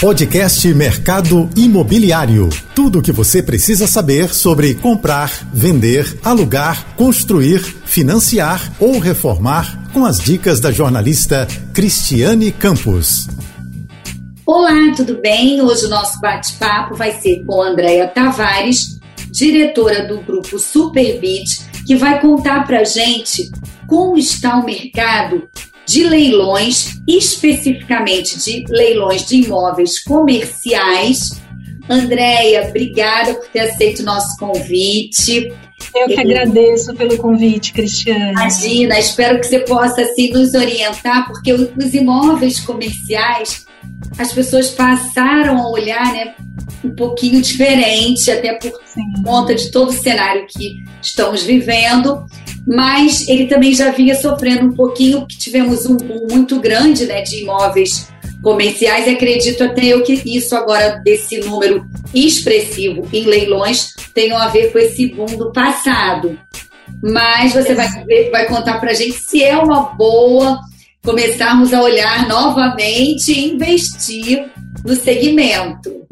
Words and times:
Podcast 0.00 0.68
Mercado 0.74 1.48
Imobiliário. 1.56 2.50
Tudo 2.74 2.98
o 2.98 3.02
que 3.02 3.10
você 3.10 3.42
precisa 3.42 3.86
saber 3.86 4.28
sobre 4.28 4.74
comprar, 4.74 5.30
vender, 5.54 6.20
alugar, 6.22 6.94
construir, 6.96 7.60
financiar 7.60 8.74
ou 8.78 8.98
reformar 8.98 9.90
com 9.94 10.04
as 10.04 10.18
dicas 10.18 10.60
da 10.60 10.70
jornalista 10.70 11.48
Cristiane 11.72 12.52
Campos. 12.52 13.26
Olá, 14.44 14.92
tudo 14.94 15.18
bem? 15.18 15.62
Hoje 15.62 15.86
o 15.86 15.88
nosso 15.88 16.20
bate-papo 16.20 16.94
vai 16.94 17.12
ser 17.12 17.42
com 17.46 17.62
Andréia 17.62 18.06
Tavares, 18.06 19.00
diretora 19.30 20.06
do 20.06 20.20
grupo 20.20 20.58
Superbit, 20.58 21.62
que 21.86 21.96
vai 21.96 22.20
contar 22.20 22.66
pra 22.66 22.84
gente 22.84 23.50
como 23.86 24.18
está 24.18 24.58
o 24.58 24.66
mercado 24.66 25.48
de 25.86 26.04
leilões, 26.04 27.00
especificamente 27.06 28.38
de 28.38 28.64
leilões 28.68 29.24
de 29.24 29.36
imóveis 29.36 30.02
comerciais. 30.02 31.40
Andréia, 31.88 32.68
obrigada 32.68 33.34
por 33.34 33.48
ter 33.48 33.60
aceito 33.60 34.00
o 34.00 34.04
nosso 34.04 34.36
convite. 34.38 35.52
Eu 35.94 36.08
que 36.08 36.20
agradeço 36.20 36.92
pelo 36.94 37.16
convite, 37.16 37.72
Cristiane. 37.72 38.32
Imagina, 38.32 38.98
espero 38.98 39.38
que 39.38 39.46
você 39.46 39.60
possa 39.60 40.02
assim, 40.02 40.32
nos 40.32 40.52
orientar, 40.54 41.26
porque 41.28 41.52
os 41.52 41.94
imóveis 41.94 42.58
comerciais, 42.60 43.66
as 44.18 44.32
pessoas 44.32 44.70
passaram 44.70 45.58
a 45.58 45.70
olhar 45.70 46.12
né, 46.12 46.34
um 46.84 46.94
pouquinho 46.94 47.40
diferente, 47.40 48.30
até 48.30 48.54
por 48.54 48.72
Sim. 48.84 49.22
conta 49.24 49.54
de 49.54 49.70
todo 49.70 49.90
o 49.90 49.92
cenário 49.92 50.46
que 50.48 50.84
estamos 51.00 51.44
vivendo 51.44 52.26
mas 52.66 53.28
ele 53.28 53.46
também 53.46 53.72
já 53.72 53.90
vinha 53.90 54.14
sofrendo 54.14 54.66
um 54.66 54.72
pouquinho, 54.72 55.20
porque 55.20 55.36
tivemos 55.36 55.86
um 55.86 55.96
boom 55.96 56.26
muito 56.30 56.58
grande 56.58 57.06
né, 57.06 57.22
de 57.22 57.42
imóveis 57.42 58.08
comerciais, 58.42 59.06
e 59.06 59.10
acredito 59.10 59.62
até 59.62 59.86
eu 59.86 60.02
que 60.02 60.20
isso 60.24 60.54
agora, 60.56 61.00
desse 61.04 61.38
número 61.38 61.86
expressivo 62.14 63.08
em 63.12 63.24
leilões, 63.24 63.94
tem 64.12 64.32
a 64.32 64.48
ver 64.48 64.72
com 64.72 64.78
esse 64.78 65.06
boom 65.06 65.26
do 65.36 65.52
passado. 65.52 66.38
Mas 67.02 67.52
você 67.52 67.74
vai, 67.74 67.88
vai 68.30 68.46
contar 68.46 68.78
para 68.78 68.90
a 68.90 68.94
gente 68.94 69.14
se 69.14 69.42
é 69.42 69.56
uma 69.56 69.94
boa 69.94 70.60
começarmos 71.04 71.72
a 71.72 71.80
olhar 71.80 72.26
novamente 72.26 73.32
e 73.32 73.52
investir 73.52 74.50
no 74.84 74.96
segmento. 74.96 76.04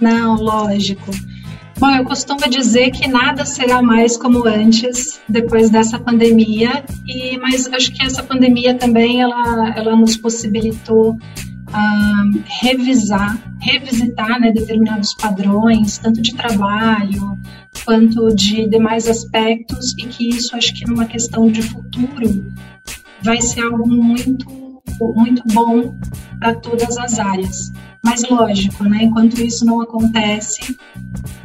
Não, 0.00 0.34
lógico. 0.34 1.10
Bom, 1.80 1.88
eu 1.92 2.04
costumo 2.04 2.46
dizer 2.50 2.90
que 2.90 3.08
nada 3.08 3.46
será 3.46 3.80
mais 3.80 4.14
como 4.14 4.46
antes, 4.46 5.18
depois 5.26 5.70
dessa 5.70 5.98
pandemia, 5.98 6.84
e 7.06 7.38
mas 7.38 7.66
acho 7.72 7.90
que 7.92 8.02
essa 8.04 8.22
pandemia 8.22 8.74
também 8.74 9.22
ela, 9.22 9.72
ela 9.74 9.96
nos 9.96 10.14
possibilitou 10.14 11.12
uh, 11.12 12.42
revisar, 12.60 13.34
revisitar 13.62 14.38
né, 14.38 14.52
determinados 14.52 15.14
padrões, 15.14 15.96
tanto 15.96 16.20
de 16.20 16.34
trabalho 16.34 17.38
quanto 17.86 18.28
de 18.34 18.68
demais 18.68 19.08
aspectos, 19.08 19.94
e 19.96 20.06
que 20.06 20.28
isso 20.28 20.54
acho 20.54 20.74
que 20.74 20.86
numa 20.86 21.06
questão 21.06 21.50
de 21.50 21.62
futuro 21.62 22.52
vai 23.22 23.40
ser 23.40 23.62
algo 23.62 23.88
muito, 23.88 24.46
muito 25.00 25.42
bom 25.52 25.94
para 26.38 26.54
todas 26.54 26.96
as 26.98 27.18
áreas. 27.18 27.72
Mas 28.02 28.22
lógico, 28.28 28.84
né, 28.84 29.04
enquanto 29.04 29.40
isso 29.40 29.64
não 29.64 29.80
acontece, 29.80 30.76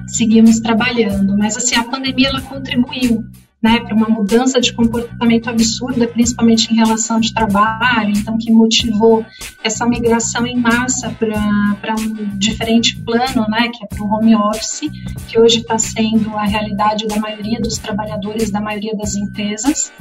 seguimos 0.08 0.59
trabalhando. 0.59 1.38
Mas 1.38 1.58
assim, 1.58 1.75
a 1.75 1.84
pandemia 1.84 2.30
ela 2.30 2.42
contribuiu 2.42 3.25
né, 3.66 3.80
para 3.80 3.95
uma 3.95 4.08
mudança 4.08 4.61
de 4.61 4.71
comportamento 4.71 5.49
absurda, 5.49 6.08
principalmente 6.08 6.71
em 6.71 6.75
relação 6.75 7.19
de 7.19 7.33
trabalho, 7.33 8.11
então 8.16 8.38
que 8.38 8.52
motivou 8.52 9.25
essa 9.63 9.88
migração 9.88 10.45
em 10.45 10.55
massa 10.55 11.09
para 11.09 11.95
um 11.95 12.38
diferente 12.38 12.95
plano, 12.97 13.47
né, 13.49 13.69
que 13.69 13.83
é 13.83 13.88
para 13.88 14.03
o 14.03 14.07
home 14.07 14.35
office, 14.35 14.81
que 15.27 15.39
hoje 15.39 15.61
está 15.61 15.80
sendo 15.80 16.38
a 16.38 16.44
realidade 16.44 17.07
da 17.07 17.16
maioria 17.16 17.59
dos 17.59 17.80
trabalhadores, 17.80 18.52
da 18.52 18.61
maioria 18.61 18.95
das 18.95 19.16
empresas. 19.16 19.91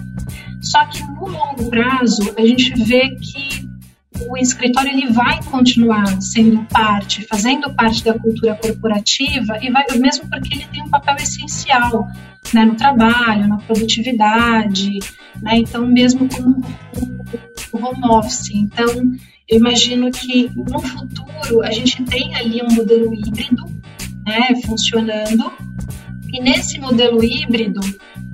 Só 0.60 0.84
que 0.84 1.02
no 1.02 1.26
longo 1.26 1.70
prazo 1.70 2.34
a 2.36 2.42
gente 2.42 2.74
vê 2.84 3.16
que 3.16 3.66
o 4.28 4.36
escritório 4.36 4.90
ele 4.90 5.12
vai 5.12 5.42
continuar 5.44 6.20
sendo 6.20 6.64
parte, 6.64 7.26
fazendo 7.26 7.72
parte 7.74 8.04
da 8.04 8.18
cultura 8.18 8.54
corporativa 8.54 9.58
e 9.62 9.70
vai 9.70 9.84
mesmo 9.98 10.28
porque 10.28 10.54
ele 10.54 10.66
tem 10.72 10.82
um 10.82 10.90
papel 10.90 11.16
essencial 11.16 12.06
né, 12.52 12.64
no 12.64 12.74
trabalho, 12.74 13.48
na 13.48 13.58
produtividade, 13.58 14.98
né, 15.42 15.58
então 15.58 15.86
mesmo 15.86 16.28
como 16.28 16.62
o 17.72 17.78
home 17.78 18.08
office. 18.08 18.50
Então 18.50 18.86
eu 19.48 19.58
imagino 19.58 20.10
que 20.10 20.50
no 20.54 20.80
futuro 20.80 21.62
a 21.62 21.70
gente 21.70 22.02
tem 22.04 22.34
ali 22.34 22.62
um 22.62 22.74
modelo 22.74 23.14
híbrido 23.14 23.64
né, 24.24 24.54
funcionando 24.64 25.52
e 26.32 26.40
nesse 26.40 26.78
modelo 26.80 27.22
híbrido 27.22 27.80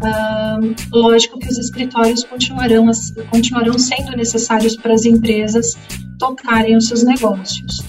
Uh, 0.03 0.75
lógico 0.93 1.39
que 1.39 1.49
os 1.49 1.59
escritórios 1.59 2.25
continuarão, 2.25 2.91
continuarão 3.31 3.79
sendo 3.79 4.17
necessários 4.17 4.75
para 4.75 4.95
as 4.95 5.05
empresas 5.05 5.77
tocarem 6.19 6.77
os 6.77 6.87
seus 6.87 7.03
negócios. 7.03 7.83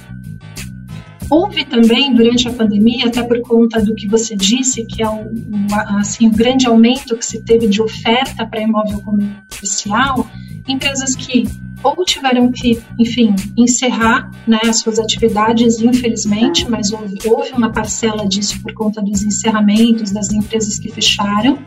Houve 1.32 1.64
também, 1.64 2.14
durante 2.14 2.46
a 2.50 2.52
pandemia, 2.52 3.08
até 3.08 3.24
por 3.24 3.40
conta 3.40 3.82
do 3.82 3.96
que 3.96 4.06
você 4.06 4.36
disse, 4.36 4.86
que 4.86 5.02
é 5.02 5.10
o, 5.10 5.28
o, 5.28 5.98
assim, 5.98 6.28
o 6.28 6.32
grande 6.32 6.68
aumento 6.68 7.16
que 7.16 7.26
se 7.26 7.42
teve 7.42 7.70
de 7.70 7.82
oferta 7.82 8.46
para 8.46 8.60
imóvel 8.60 9.00
comercial, 9.00 10.28
empresas 10.68 11.16
que 11.16 11.48
ou 11.82 12.04
tiveram 12.04 12.52
que, 12.52 12.84
enfim, 13.00 13.34
encerrar 13.58 14.30
né, 14.46 14.60
as 14.66 14.80
suas 14.80 15.00
atividades, 15.00 15.80
infelizmente, 15.80 16.70
mas 16.70 16.92
houve, 16.92 17.18
houve 17.26 17.54
uma 17.54 17.72
parcela 17.72 18.28
disso 18.28 18.62
por 18.62 18.74
conta 18.74 19.02
dos 19.02 19.24
encerramentos 19.24 20.12
das 20.12 20.32
empresas 20.34 20.78
que 20.78 20.92
fecharam, 20.92 21.58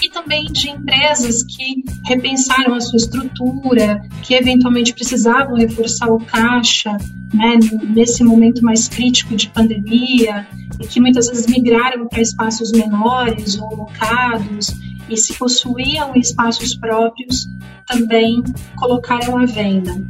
e 0.00 0.08
também 0.08 0.46
de 0.46 0.70
empresas 0.70 1.42
que 1.42 1.84
repensaram 2.06 2.74
a 2.74 2.80
sua 2.80 2.96
estrutura, 2.96 4.02
que 4.22 4.34
eventualmente 4.34 4.94
precisavam 4.94 5.56
reforçar 5.56 6.08
o 6.08 6.18
caixa, 6.18 6.96
né, 7.32 7.58
nesse 7.84 8.22
momento 8.24 8.62
mais 8.62 8.88
crítico 8.88 9.36
de 9.36 9.48
pandemia, 9.48 10.46
e 10.80 10.86
que 10.86 11.00
muitas 11.00 11.28
vezes 11.28 11.46
migraram 11.46 12.08
para 12.08 12.20
espaços 12.20 12.72
menores 12.72 13.58
ou 13.58 13.74
locados, 13.76 14.74
e 15.08 15.16
se 15.16 15.34
possuíam 15.34 16.12
espaços 16.16 16.74
próprios, 16.74 17.48
também 17.86 18.42
colocaram 18.76 19.36
à 19.36 19.44
venda. 19.44 20.02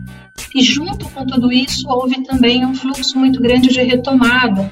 E 0.54 0.62
junto 0.62 1.09
com 1.10 1.26
tudo 1.26 1.53
isso, 1.53 1.88
houve 1.88 2.22
também 2.25 2.64
um 2.64 2.75
fluxo 2.75 3.19
muito 3.19 3.41
grande 3.41 3.69
de 3.69 3.82
retomada 3.82 4.70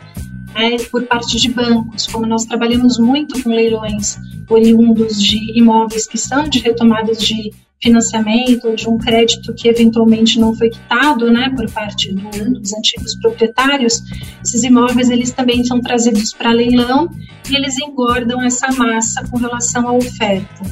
né, 0.54 0.76
por 0.90 1.04
parte 1.04 1.38
de 1.38 1.50
bancos, 1.50 2.06
como 2.06 2.26
nós 2.26 2.44
trabalhamos 2.44 2.98
muito 2.98 3.42
com 3.42 3.50
leilões 3.50 4.18
oriundos 4.48 5.22
de 5.22 5.58
imóveis 5.58 6.06
que 6.06 6.18
são 6.18 6.48
de 6.48 6.58
retomadas 6.58 7.18
de 7.22 7.52
financiamento 7.82 8.68
ou 8.68 8.74
de 8.74 8.88
um 8.88 8.98
crédito 8.98 9.54
que 9.54 9.68
eventualmente 9.68 10.38
não 10.38 10.54
foi 10.54 10.68
quitado, 10.68 11.30
né, 11.30 11.50
por 11.56 11.70
parte 11.70 12.12
do, 12.12 12.60
dos 12.60 12.74
antigos 12.74 13.14
proprietários, 13.16 14.02
esses 14.44 14.62
imóveis 14.62 15.08
eles 15.08 15.32
também 15.32 15.64
são 15.64 15.80
trazidos 15.80 16.32
para 16.32 16.52
leilão 16.52 17.08
e 17.48 17.56
eles 17.56 17.78
engordam 17.78 18.42
essa 18.42 18.70
massa 18.72 19.26
com 19.28 19.38
relação 19.38 19.88
à 19.88 19.92
oferta. 19.92 20.62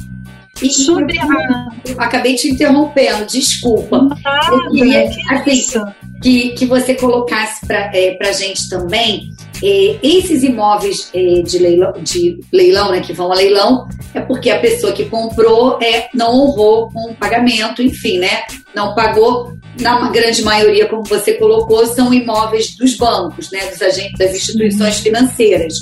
E 0.61 0.71
sobre 0.71 1.17
a... 1.17 1.69
Acabei 1.97 2.35
te 2.35 2.49
interrompendo, 2.49 3.25
desculpa. 3.25 4.07
Ah, 4.25 4.49
eu 4.51 4.71
queria 4.71 5.09
que, 5.09 5.33
assim, 5.33 5.81
que, 6.21 6.49
que 6.49 6.65
você 6.65 6.95
colocasse 6.95 7.65
para 7.65 7.89
é, 7.95 8.17
a 8.21 8.31
gente 8.33 8.67
também 8.69 9.31
esses 9.61 10.43
imóveis 10.43 11.09
é, 11.13 11.41
de 11.41 11.59
leilão, 11.59 11.93
de 12.01 12.39
leilão 12.51 12.91
né, 12.91 13.01
que 13.01 13.13
vão 13.13 13.31
a 13.31 13.35
leilão, 13.35 13.87
é 14.13 14.21
porque 14.21 14.49
a 14.49 14.59
pessoa 14.59 14.93
que 14.93 15.05
comprou 15.05 15.79
é, 15.81 16.09
não 16.13 16.33
honrou 16.33 16.89
com 16.91 17.11
o 17.11 17.15
pagamento, 17.15 17.81
enfim, 17.81 18.19
né? 18.19 18.43
Não 18.75 18.95
pagou. 18.95 19.57
Na 19.79 20.09
grande 20.09 20.41
maioria, 20.43 20.87
como 20.87 21.03
você 21.03 21.35
colocou, 21.35 21.85
são 21.85 22.13
imóveis 22.13 22.75
dos 22.75 22.97
bancos, 22.97 23.49
né, 23.49 23.65
dos 23.67 23.81
agentes, 23.81 24.17
das 24.17 24.35
instituições 24.35 24.97
uhum. 24.97 25.03
financeiras. 25.03 25.73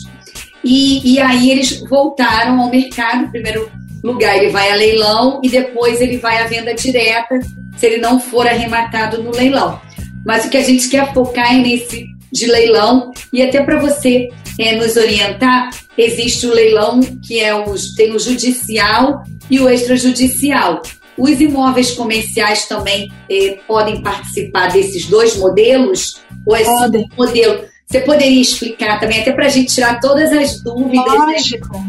E, 0.64 1.14
e 1.14 1.20
aí 1.20 1.50
eles 1.50 1.80
voltaram 1.82 2.62
ao 2.62 2.70
mercado. 2.70 3.24
Em 3.24 3.32
primeiro 3.32 3.72
lugar, 4.04 4.38
ele 4.38 4.50
vai 4.50 4.72
a 4.72 4.76
leilão 4.76 5.40
e 5.44 5.50
depois 5.50 6.00
ele 6.00 6.18
vai 6.18 6.44
à 6.44 6.48
venda 6.48 6.76
direta, 6.76 7.40
se 7.76 7.86
ele 7.86 7.98
não 7.98 8.20
for 8.20 8.46
arrematado 8.46 9.24
no 9.24 9.32
leilão. 9.32 9.82
Mas 10.26 10.46
o 10.46 10.50
que 10.50 10.58
a 10.58 10.64
gente 10.64 10.90
quer 10.90 11.12
focar 11.14 11.56
é 11.56 11.58
nesse 11.58 12.06
de 12.32 12.46
leilão 12.46 13.12
e 13.32 13.42
até 13.42 13.64
para 13.64 13.80
você 13.80 14.30
é, 14.60 14.76
nos 14.76 14.96
orientar, 14.98 15.70
existe 15.98 16.46
o 16.46 16.54
leilão 16.54 17.00
que 17.26 17.40
é 17.40 17.54
o, 17.54 17.74
tem 17.96 18.14
o 18.14 18.20
judicial 18.20 19.24
e 19.50 19.60
o 19.60 19.70
extrajudicial. 19.70 20.82
Os 21.18 21.42
imóveis 21.42 21.92
comerciais 21.92 22.68
também 22.68 23.12
é, 23.30 23.58
podem 23.68 24.02
participar 24.02 24.72
desses 24.72 25.06
dois 25.08 25.36
modelos? 25.38 26.22
Ou 26.46 26.56
é 26.56 26.64
só 26.64 26.88
um 26.88 27.06
modelo? 27.18 27.66
Você 27.88 28.02
poderia 28.02 28.42
explicar 28.42 29.00
também, 29.00 29.22
até 29.22 29.32
para 29.32 29.46
a 29.46 29.50
gente 29.50 29.74
tirar 29.74 30.00
todas 30.00 30.32
as 30.34 30.62
dúvidas 30.62 31.20
né, 31.26 31.38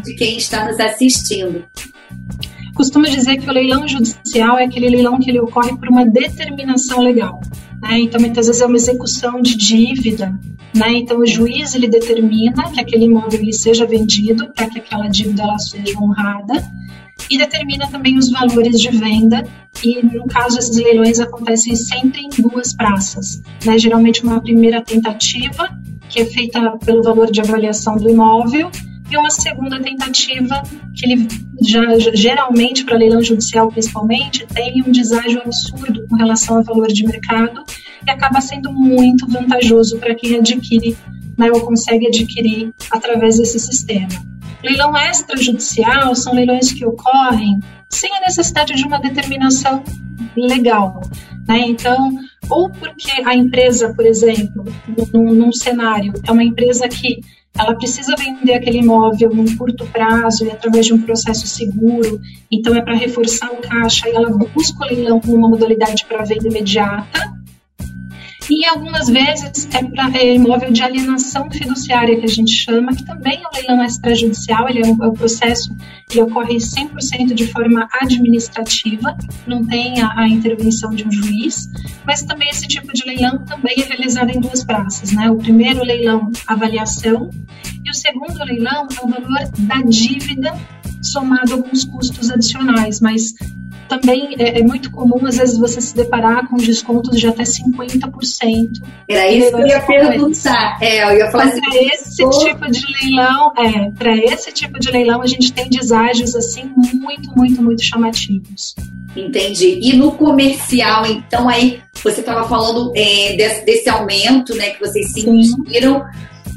de 0.03 0.15
quem 0.15 0.37
está 0.37 0.65
nos 0.65 0.79
assistindo? 0.79 1.65
Costumo 2.73 3.05
dizer 3.05 3.37
que 3.37 3.49
o 3.49 3.51
leilão 3.51 3.85
judicial 3.85 4.57
é 4.57 4.63
aquele 4.63 4.89
leilão 4.89 5.19
que 5.19 5.29
ele 5.29 5.41
ocorre 5.41 5.75
por 5.77 5.89
uma 5.89 6.05
determinação 6.05 7.01
legal. 7.01 7.41
Né? 7.81 8.01
Então, 8.01 8.19
muitas 8.19 8.47
vezes 8.47 8.61
é 8.61 8.65
uma 8.65 8.75
execução 8.75 9.41
de 9.41 9.55
dívida. 9.55 10.37
Né? 10.75 10.93
Então, 10.93 11.19
o 11.19 11.25
juiz 11.25 11.73
ele 11.75 11.87
determina 11.87 12.71
que 12.71 12.79
aquele 12.79 13.05
imóvel 13.05 13.39
ele 13.39 13.53
seja 13.53 13.85
vendido 13.85 14.51
para 14.53 14.69
que 14.69 14.79
aquela 14.79 15.07
dívida 15.07 15.43
ela 15.43 15.57
seja 15.57 15.97
honrada 15.99 16.63
e 17.29 17.37
determina 17.37 17.87
também 17.87 18.17
os 18.17 18.29
valores 18.29 18.79
de 18.79 18.89
venda. 18.89 19.43
E 19.83 20.03
no 20.03 20.25
caso, 20.27 20.59
esses 20.59 20.75
leilões 20.75 21.19
acontecem 21.19 21.75
sempre 21.75 22.21
em 22.21 22.29
duas 22.41 22.73
praças. 22.73 23.41
Né? 23.65 23.77
Geralmente, 23.77 24.23
uma 24.23 24.41
primeira 24.41 24.81
tentativa, 24.81 25.69
que 26.09 26.21
é 26.21 26.25
feita 26.25 26.77
pelo 26.77 27.03
valor 27.03 27.31
de 27.31 27.41
avaliação 27.41 27.95
do 27.95 28.09
imóvel, 28.09 28.69
e 29.09 29.17
uma 29.17 29.29
segunda 29.29 29.79
tentativa, 29.81 30.61
que 30.95 31.05
ele 31.05 31.27
já 31.61 31.81
geralmente, 32.13 32.83
para 32.85 32.97
leilão 32.97 33.21
judicial 33.21 33.71
principalmente, 33.71 34.45
tem 34.47 34.83
um 34.85 34.91
deságio 34.91 35.41
absurdo 35.41 36.05
com 36.07 36.15
relação 36.15 36.57
ao 36.57 36.63
valor 36.63 36.87
de 36.87 37.05
mercado 37.05 37.63
e 38.05 38.11
acaba 38.11 38.39
sendo 38.39 38.71
muito 38.71 39.27
vantajoso 39.27 39.97
para 39.97 40.15
quem 40.15 40.37
adquire 40.37 40.95
né, 41.37 41.49
ou 41.51 41.61
consegue 41.61 42.07
adquirir 42.07 42.73
através 42.91 43.37
desse 43.37 43.59
sistema. 43.59 44.09
Leilão 44.63 44.95
extrajudicial 44.97 46.13
são 46.13 46.33
leilões 46.33 46.71
que 46.73 46.85
ocorrem 46.85 47.59
sem 47.89 48.13
a 48.17 48.21
necessidade 48.21 48.75
de 48.75 48.83
uma 48.83 48.99
determinação 48.99 49.83
legal. 50.35 51.01
Né? 51.49 51.61
Então, 51.61 52.11
ou 52.47 52.69
porque 52.69 53.11
a 53.25 53.35
empresa, 53.35 53.91
por 53.95 54.05
exemplo, 54.05 54.63
num, 55.11 55.33
num 55.33 55.51
cenário, 55.51 56.13
é 56.25 56.31
uma 56.31 56.43
empresa 56.43 56.87
que 56.87 57.19
ela 57.57 57.73
precisa 57.73 58.15
vender 58.15 58.53
aquele 58.53 58.77
imóvel 58.77 59.33
num 59.33 59.57
curto 59.57 59.85
prazo 59.87 60.45
e 60.45 60.51
através 60.51 60.85
de 60.85 60.93
um 60.93 61.01
processo 61.01 61.47
seguro, 61.47 62.21
então 62.51 62.75
é 62.75 62.81
para 62.81 62.95
reforçar 62.95 63.51
o 63.51 63.57
caixa 63.57 64.07
e 64.07 64.11
ela 64.11 64.29
busca 64.29 64.85
o 64.85 64.87
leilão 64.87 65.19
com 65.19 65.33
uma 65.33 65.49
modalidade 65.49 66.05
para 66.05 66.23
venda 66.23 66.47
imediata, 66.47 67.38
e 68.49 68.65
algumas 68.65 69.07
vezes 69.07 69.67
é 69.71 69.83
para 69.83 70.23
imóvel 70.23 70.71
de 70.71 70.81
alienação 70.81 71.49
fiduciária, 71.51 72.19
que 72.19 72.25
a 72.25 72.29
gente 72.29 72.51
chama, 72.51 72.95
que 72.95 73.05
também 73.05 73.41
é 73.43 73.47
um 73.47 73.51
leilão 73.53 73.85
extrajudicial, 73.85 74.67
ele 74.67 74.79
é 74.79 74.87
um, 74.87 75.03
é 75.03 75.07
um 75.07 75.13
processo 75.13 75.75
que 76.07 76.19
ocorre 76.19 76.55
100% 76.55 77.33
de 77.33 77.45
forma 77.47 77.87
administrativa, 78.01 79.15
não 79.45 79.63
tem 79.63 80.01
a, 80.01 80.21
a, 80.21 80.27
intervenção 80.27 80.89
de 80.89 81.07
um 81.07 81.11
juiz, 81.11 81.69
mas 82.05 82.23
também 82.23 82.49
esse 82.49 82.67
tipo 82.67 82.91
de 82.91 83.05
leilão 83.05 83.37
também 83.45 83.75
é 83.77 83.83
realizado 83.83 84.31
em 84.31 84.39
duas 84.39 84.63
praças, 84.63 85.11
né? 85.11 85.29
O 85.29 85.37
primeiro 85.37 85.83
leilão, 85.83 86.31
avaliação, 86.47 87.29
e 87.85 87.89
o 87.89 87.93
segundo 87.93 88.43
leilão 88.43 88.87
é 88.99 89.05
o 89.05 89.07
valor 89.07 89.51
da 89.59 89.81
dívida 89.83 90.57
somado 91.01 91.61
com 91.61 91.71
os 91.71 91.85
custos 91.85 92.31
adicionais, 92.31 92.99
mas 92.99 93.33
também 93.89 94.35
é, 94.37 94.59
é, 94.59 94.63
muito 94.63 94.91
comum, 94.91 95.25
às 95.25 95.37
vezes, 95.37 95.57
você 95.57 95.81
se 95.81 95.95
deparar 95.95 96.47
com 96.47 96.55
descontos 96.55 97.19
de 97.19 97.27
até 97.27 97.43
50%. 97.43 98.81
Era 99.07 99.29
isso 99.31 99.49
que 99.49 99.61
eu 99.61 99.67
ia 99.67 99.81
perguntar. 99.81 100.77
É, 100.79 101.03
eu 101.03 101.17
ia 101.17 101.31
falar 101.31 101.45
assim, 101.45 101.59
para 101.59 101.83
esse 101.83 102.29
tipo 102.29 102.71
de 102.71 102.85
leilão, 103.01 103.51
é, 103.57 103.91
para 103.91 104.15
esse 104.15 104.51
tipo 104.53 104.79
de 104.79 104.91
leilão, 104.91 105.21
a 105.21 105.27
gente 105.27 105.51
tem 105.51 105.67
deságios 105.67 106.35
assim 106.35 106.71
muito, 106.75 107.35
muito, 107.35 107.61
muito 107.61 107.83
chamativos. 107.83 108.75
Entendi. 109.15 109.79
E 109.81 109.95
no 109.95 110.11
comercial, 110.11 111.05
então, 111.07 111.49
aí 111.49 111.81
você 112.03 112.19
estava 112.19 112.47
falando 112.47 112.93
é, 112.95 113.35
desse, 113.35 113.65
desse, 113.65 113.89
aumento, 113.89 114.53
né, 114.55 114.69
que 114.69 114.79
vocês 114.79 115.11
sentiram, 115.11 116.05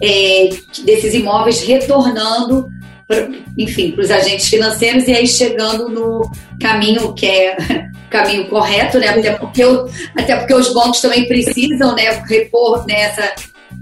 é, 0.03 0.51
desses 0.85 1.15
imóveis 1.15 1.63
retornando 1.63 2.69
enfim, 3.57 3.93
para 3.93 4.03
os 4.03 4.11
agentes 4.11 4.49
financeiros 4.49 5.07
e 5.07 5.13
aí 5.13 5.27
chegando 5.27 5.89
no 5.89 6.31
caminho 6.61 7.13
que 7.13 7.27
é 7.27 7.57
caminho 8.11 8.49
correto, 8.49 8.99
né? 8.99 9.09
Até 9.09 9.33
porque, 9.33 9.63
eu, 9.63 9.89
até 10.17 10.37
porque 10.37 10.55
os 10.55 10.73
bancos 10.73 11.01
também 11.01 11.27
precisam, 11.27 11.95
né, 11.95 12.23
repor 12.29 12.85
nessa 12.87 13.35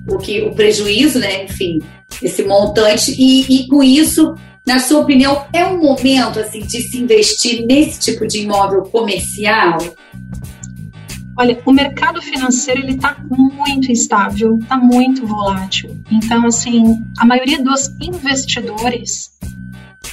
o 0.09 0.19
que 0.19 0.43
o 0.43 0.55
prejuízo, 0.55 1.19
né? 1.19 1.45
Enfim, 1.45 1.81
esse 2.23 2.43
montante 2.43 3.15
e, 3.19 3.63
e 3.63 3.69
com 3.69 3.83
isso, 3.83 4.35
na 4.67 4.79
sua 4.79 5.01
opinião, 5.01 5.45
é 5.53 5.65
um 5.65 5.83
momento 5.83 6.39
assim 6.39 6.61
de 6.61 6.81
se 6.81 6.99
investir 6.99 7.67
nesse 7.67 7.99
tipo 8.01 8.27
de 8.27 8.41
imóvel 8.41 8.83
comercial? 8.83 9.79
Olha, 11.41 11.59
o 11.65 11.73
mercado 11.73 12.21
financeiro 12.21 12.83
ele 12.83 12.97
está 12.97 13.17
muito 13.31 13.91
instável, 13.91 14.59
está 14.59 14.77
muito 14.77 15.27
volátil. 15.27 15.99
Então, 16.11 16.47
assim, 16.47 17.03
a 17.17 17.25
maioria 17.25 17.65
dos 17.65 17.89
investidores 17.99 19.31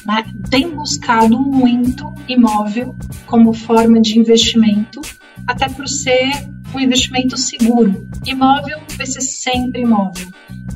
né, 0.05 0.23
tem 0.49 0.69
buscado 0.69 1.37
muito 1.37 2.13
imóvel 2.29 2.95
como 3.25 3.51
forma 3.51 3.99
de 3.99 4.17
investimento, 4.17 5.01
até 5.45 5.67
por 5.67 5.85
ser 5.89 6.31
um 6.73 6.79
investimento 6.79 7.35
seguro. 7.35 8.07
Imóvel 8.25 8.79
vai 8.95 9.05
ser 9.05 9.19
sempre 9.19 9.81
imóvel. 9.81 10.29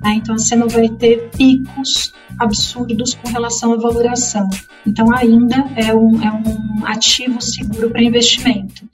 Né? 0.04 0.16
Então, 0.16 0.38
você 0.38 0.54
não 0.54 0.68
vai 0.68 0.90
ter 0.90 1.30
picos 1.30 2.14
absurdos 2.38 3.14
com 3.16 3.30
relação 3.30 3.72
à 3.72 3.78
valoração. 3.78 4.50
Então, 4.86 5.16
ainda 5.16 5.64
é 5.78 5.96
um, 5.96 6.22
é 6.22 6.30
um 6.30 6.86
ativo 6.86 7.40
seguro 7.40 7.90
para 7.90 8.04
investimento 8.04 8.86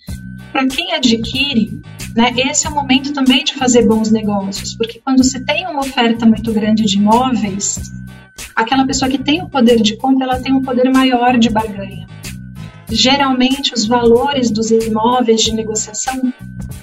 para 0.57 0.67
quem 0.69 0.91
adquire, 0.91 1.79
né, 2.15 2.33
esse 2.35 2.65
é 2.65 2.69
o 2.71 2.73
momento 2.73 3.13
também 3.13 3.43
de 3.43 3.53
fazer 3.53 3.85
bons 3.85 4.09
negócios, 4.09 4.73
porque 4.73 4.99
quando 5.05 5.23
você 5.23 5.39
tem 5.39 5.67
uma 5.67 5.81
oferta 5.81 6.25
muito 6.25 6.51
grande 6.51 6.83
de 6.83 6.97
imóveis, 6.97 7.79
aquela 8.55 8.83
pessoa 8.83 9.07
que 9.07 9.19
tem 9.19 9.39
o 9.43 9.47
poder 9.47 9.79
de 9.79 9.95
compra, 9.97 10.25
ela 10.25 10.41
tem 10.41 10.51
um 10.51 10.63
poder 10.63 10.89
maior 10.89 11.37
de 11.37 11.51
barganha. 11.51 12.07
Geralmente, 12.89 13.71
os 13.71 13.85
valores 13.85 14.49
dos 14.49 14.71
imóveis 14.71 15.43
de 15.43 15.53
negociação 15.53 16.33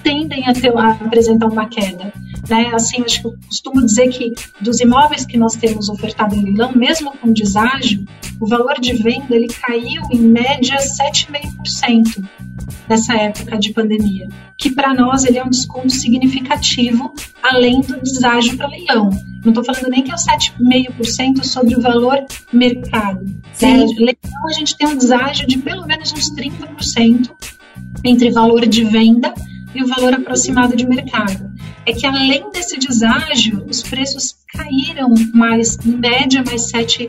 tendem 0.01 0.47
a, 0.47 0.53
ter, 0.53 0.73
a 0.77 0.91
apresentar 0.91 1.47
uma 1.47 1.67
queda. 1.67 2.13
Né? 2.49 2.71
Assim, 2.73 3.01
acho 3.01 3.21
que 3.21 3.27
eu 3.27 3.35
costumo 3.47 3.85
dizer 3.85 4.09
que 4.09 4.33
dos 4.61 4.79
imóveis 4.79 5.25
que 5.25 5.37
nós 5.37 5.55
temos 5.55 5.89
ofertado 5.89 6.35
em 6.35 6.43
leilão, 6.43 6.71
mesmo 6.73 7.11
com 7.17 7.33
deságio, 7.33 8.05
o 8.39 8.47
valor 8.47 8.75
de 8.79 8.93
venda 8.93 9.35
ele 9.35 9.47
caiu 9.47 10.01
em 10.11 10.19
média 10.19 10.77
7,5% 10.77 12.23
nessa 12.87 13.15
época 13.15 13.57
de 13.57 13.73
pandemia, 13.73 14.27
que 14.57 14.69
para 14.69 14.93
nós 14.93 15.25
ele 15.25 15.37
é 15.37 15.43
um 15.43 15.49
desconto 15.49 15.91
significativo 15.91 17.13
além 17.41 17.81
do 17.81 17.99
deságio 17.99 18.57
para 18.57 18.67
leilão. 18.67 19.09
Não 19.43 19.51
estou 19.51 19.63
falando 19.63 19.89
nem 19.89 20.03
que 20.03 20.11
é 20.11 20.15
o 20.15 20.17
7,5% 20.17 21.43
sobre 21.43 21.75
o 21.75 21.81
valor 21.81 22.25
mercado. 22.51 23.23
Né? 23.61 23.85
Leilão 23.97 24.47
a 24.47 24.53
gente 24.53 24.77
tem 24.77 24.87
um 24.87 24.97
deságio 24.97 25.47
de 25.47 25.57
pelo 25.57 25.85
menos 25.85 26.11
uns 26.11 26.31
30% 26.35 27.31
entre 28.03 28.31
valor 28.31 28.65
de 28.65 28.83
venda 28.83 29.33
e 29.73 29.83
o 29.83 29.87
valor 29.87 30.13
aproximado 30.13 30.75
de 30.75 30.87
mercado. 30.87 31.54
É 31.85 31.93
que 31.93 32.05
além 32.05 32.49
desse 32.51 32.77
deságio, 32.77 33.63
os 33.69 33.83
preços 33.83 34.35
caíram 34.53 35.13
mais, 35.33 35.77
em 35.85 35.97
média, 35.97 36.43
mais 36.43 36.69
7 36.69 37.07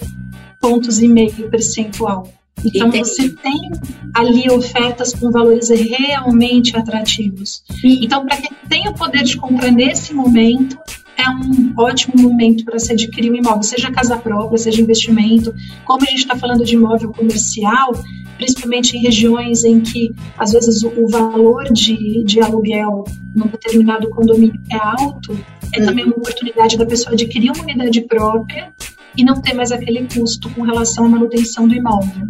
pontos 0.61 1.00
e 1.00 1.09
meio 1.09 1.50
percentual. 1.50 2.30
Então 2.64 2.88
Entendi. 2.88 3.09
você 3.09 3.28
tem 3.28 3.71
ali 4.14 4.50
ofertas 4.50 5.14
com 5.14 5.30
valores 5.30 5.68
realmente 5.68 6.76
atrativos. 6.76 7.62
Então, 7.85 8.26
para 8.26 8.38
quem 8.38 8.52
tem 8.68 8.88
o 8.88 8.95
poder 8.95 9.23
de 9.23 9.37
compra 9.37 9.71
nesse 9.71 10.14
momento, 10.14 10.78
é 11.16 11.28
um 11.30 11.73
ótimo 11.76 12.14
momento 12.20 12.64
para 12.64 12.78
se 12.78 12.92
adquirir 12.92 13.32
um 13.32 13.37
imóvel, 13.37 13.62
seja 13.62 13.90
casa 13.90 14.16
própria, 14.16 14.58
seja 14.58 14.82
investimento. 14.82 15.54
Como 15.85 16.02
a 16.02 16.11
gente 16.11 16.20
está 16.20 16.37
falando 16.37 16.64
de 16.64 16.75
imóvel 16.75 17.11
comercial, 17.11 17.92
principalmente 18.37 18.96
em 18.96 19.00
regiões 19.00 19.64
em 19.64 19.80
que 19.80 20.14
às 20.38 20.52
vezes 20.52 20.82
o, 20.82 20.88
o 20.88 21.08
valor 21.08 21.73
de, 21.73 22.23
de 22.25 22.40
aluguel 22.40 23.04
num 23.35 23.46
determinado 23.46 24.08
condomínio 24.11 24.61
é 24.70 24.76
alto, 24.76 25.38
é 25.73 25.80
também 25.82 26.04
uma 26.04 26.16
oportunidade 26.16 26.76
da 26.76 26.87
pessoa 26.87 27.14
adquirir 27.14 27.50
uma 27.50 27.62
unidade 27.62 28.00
própria 28.02 28.73
e 29.16 29.25
não 29.25 29.40
ter 29.40 29.54
mais 29.54 29.73
aquele 29.73 30.06
custo 30.12 30.50
com 30.50 30.62
relação 30.62 31.04
à 31.04 31.08
manutenção 31.08 31.66
do 31.66 31.75
imóvel. 31.75 32.26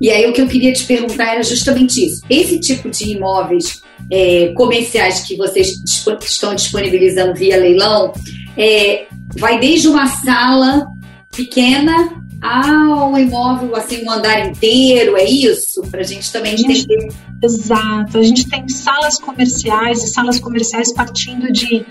E 0.00 0.10
aí 0.10 0.28
o 0.28 0.32
que 0.32 0.40
eu 0.40 0.48
queria 0.48 0.72
te 0.72 0.84
perguntar 0.84 1.34
era 1.34 1.42
justamente 1.42 2.04
isso. 2.04 2.22
Esse 2.28 2.58
tipo 2.58 2.90
de 2.90 3.12
imóveis 3.12 3.82
é, 4.10 4.52
comerciais 4.54 5.20
que 5.20 5.36
vocês 5.36 5.80
estão 6.24 6.54
disponibilizando 6.54 7.34
via 7.34 7.56
leilão, 7.56 8.12
é, 8.56 9.06
vai 9.36 9.58
desde 9.60 9.88
uma 9.88 10.06
sala 10.06 10.86
pequena 11.34 12.21
ao 12.42 13.16
imóvel, 13.16 13.76
assim, 13.76 14.04
um 14.04 14.10
andar 14.10 14.48
inteiro, 14.48 15.16
é 15.16 15.24
isso? 15.24 15.80
Para 15.82 16.00
a 16.00 16.04
gente 16.04 16.30
também 16.32 16.54
entender. 16.54 17.08
Exato. 17.40 18.18
A 18.18 18.22
gente 18.22 18.48
tem 18.48 18.68
salas 18.68 19.18
comerciais 19.18 20.02
e 20.02 20.08
salas 20.08 20.40
comerciais 20.40 20.92
partindo 20.92 21.52
de 21.52 21.86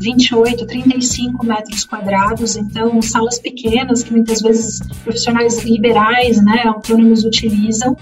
28, 0.00 0.66
35 0.66 1.44
metros 1.44 1.84
quadrados, 1.84 2.56
então 2.56 3.02
salas 3.02 3.38
pequenas 3.38 4.02
que 4.02 4.10
muitas 4.10 4.40
vezes 4.40 4.80
profissionais 5.04 5.62
liberais, 5.62 6.42
né, 6.42 6.62
autônomos 6.64 7.24
utilizam, 7.24 7.94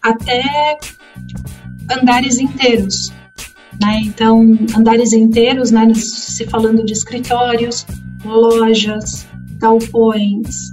até 0.00 0.78
andares 1.90 2.38
inteiros. 2.38 3.12
Né? 3.80 4.02
Então, 4.04 4.56
andares 4.76 5.12
inteiros, 5.12 5.72
né, 5.72 5.92
se 5.94 6.46
falando 6.46 6.84
de 6.84 6.92
escritórios, 6.92 7.84
lojas, 8.24 9.26
galpões, 9.58 10.72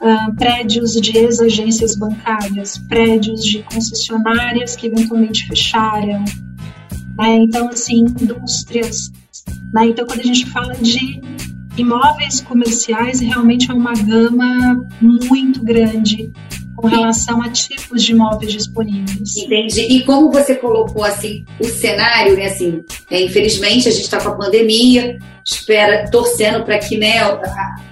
uh, 0.00 0.34
prédios 0.36 0.92
de 0.92 1.16
ex-agências 1.16 1.96
bancárias, 1.96 2.78
prédios 2.78 3.44
de 3.44 3.62
concessionárias 3.62 4.76
que 4.76 4.86
eventualmente 4.86 5.46
fecharam, 5.46 6.24
Né? 7.18 7.36
Então, 7.36 7.68
assim, 7.68 8.06
indústrias. 8.20 9.10
Né? 9.72 9.86
Então, 9.88 10.06
quando 10.06 10.20
a 10.20 10.24
gente 10.24 10.46
fala 10.46 10.74
de 10.74 11.20
imóveis 11.76 12.40
comerciais, 12.40 13.20
realmente 13.20 13.70
é 13.70 13.74
uma 13.74 13.92
gama 13.92 14.86
muito 15.00 15.62
grande 15.62 16.32
com 16.80 16.88
relação 16.88 17.42
a 17.42 17.50
tipos 17.50 18.02
de 18.02 18.12
imóveis 18.12 18.52
disponíveis. 18.52 19.36
Entendi. 19.36 19.82
E 19.82 20.04
como 20.04 20.30
você 20.30 20.54
colocou 20.54 21.04
assim 21.04 21.44
o 21.60 21.64
cenário, 21.64 22.36
né? 22.36 22.46
Assim, 22.46 22.82
é, 23.10 23.22
infelizmente 23.22 23.88
a 23.88 23.92
gente 23.92 24.04
está 24.04 24.18
com 24.18 24.30
a 24.30 24.34
pandemia, 24.36 25.18
espera 25.44 26.10
torcendo 26.10 26.64
para 26.64 26.78
que 26.78 26.96
né 26.96 27.20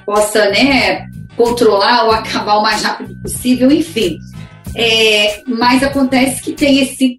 possa 0.06 0.50
né 0.50 1.06
controlar 1.38 2.04
ou 2.04 2.10
acabar 2.10 2.56
o 2.56 2.62
mais 2.62 2.82
rápido 2.82 3.16
possível, 3.22 3.70
enfim. 3.70 4.18
É, 4.74 5.42
mas 5.46 5.82
acontece 5.82 6.42
que 6.42 6.52
tem 6.52 6.80
esse 6.80 7.18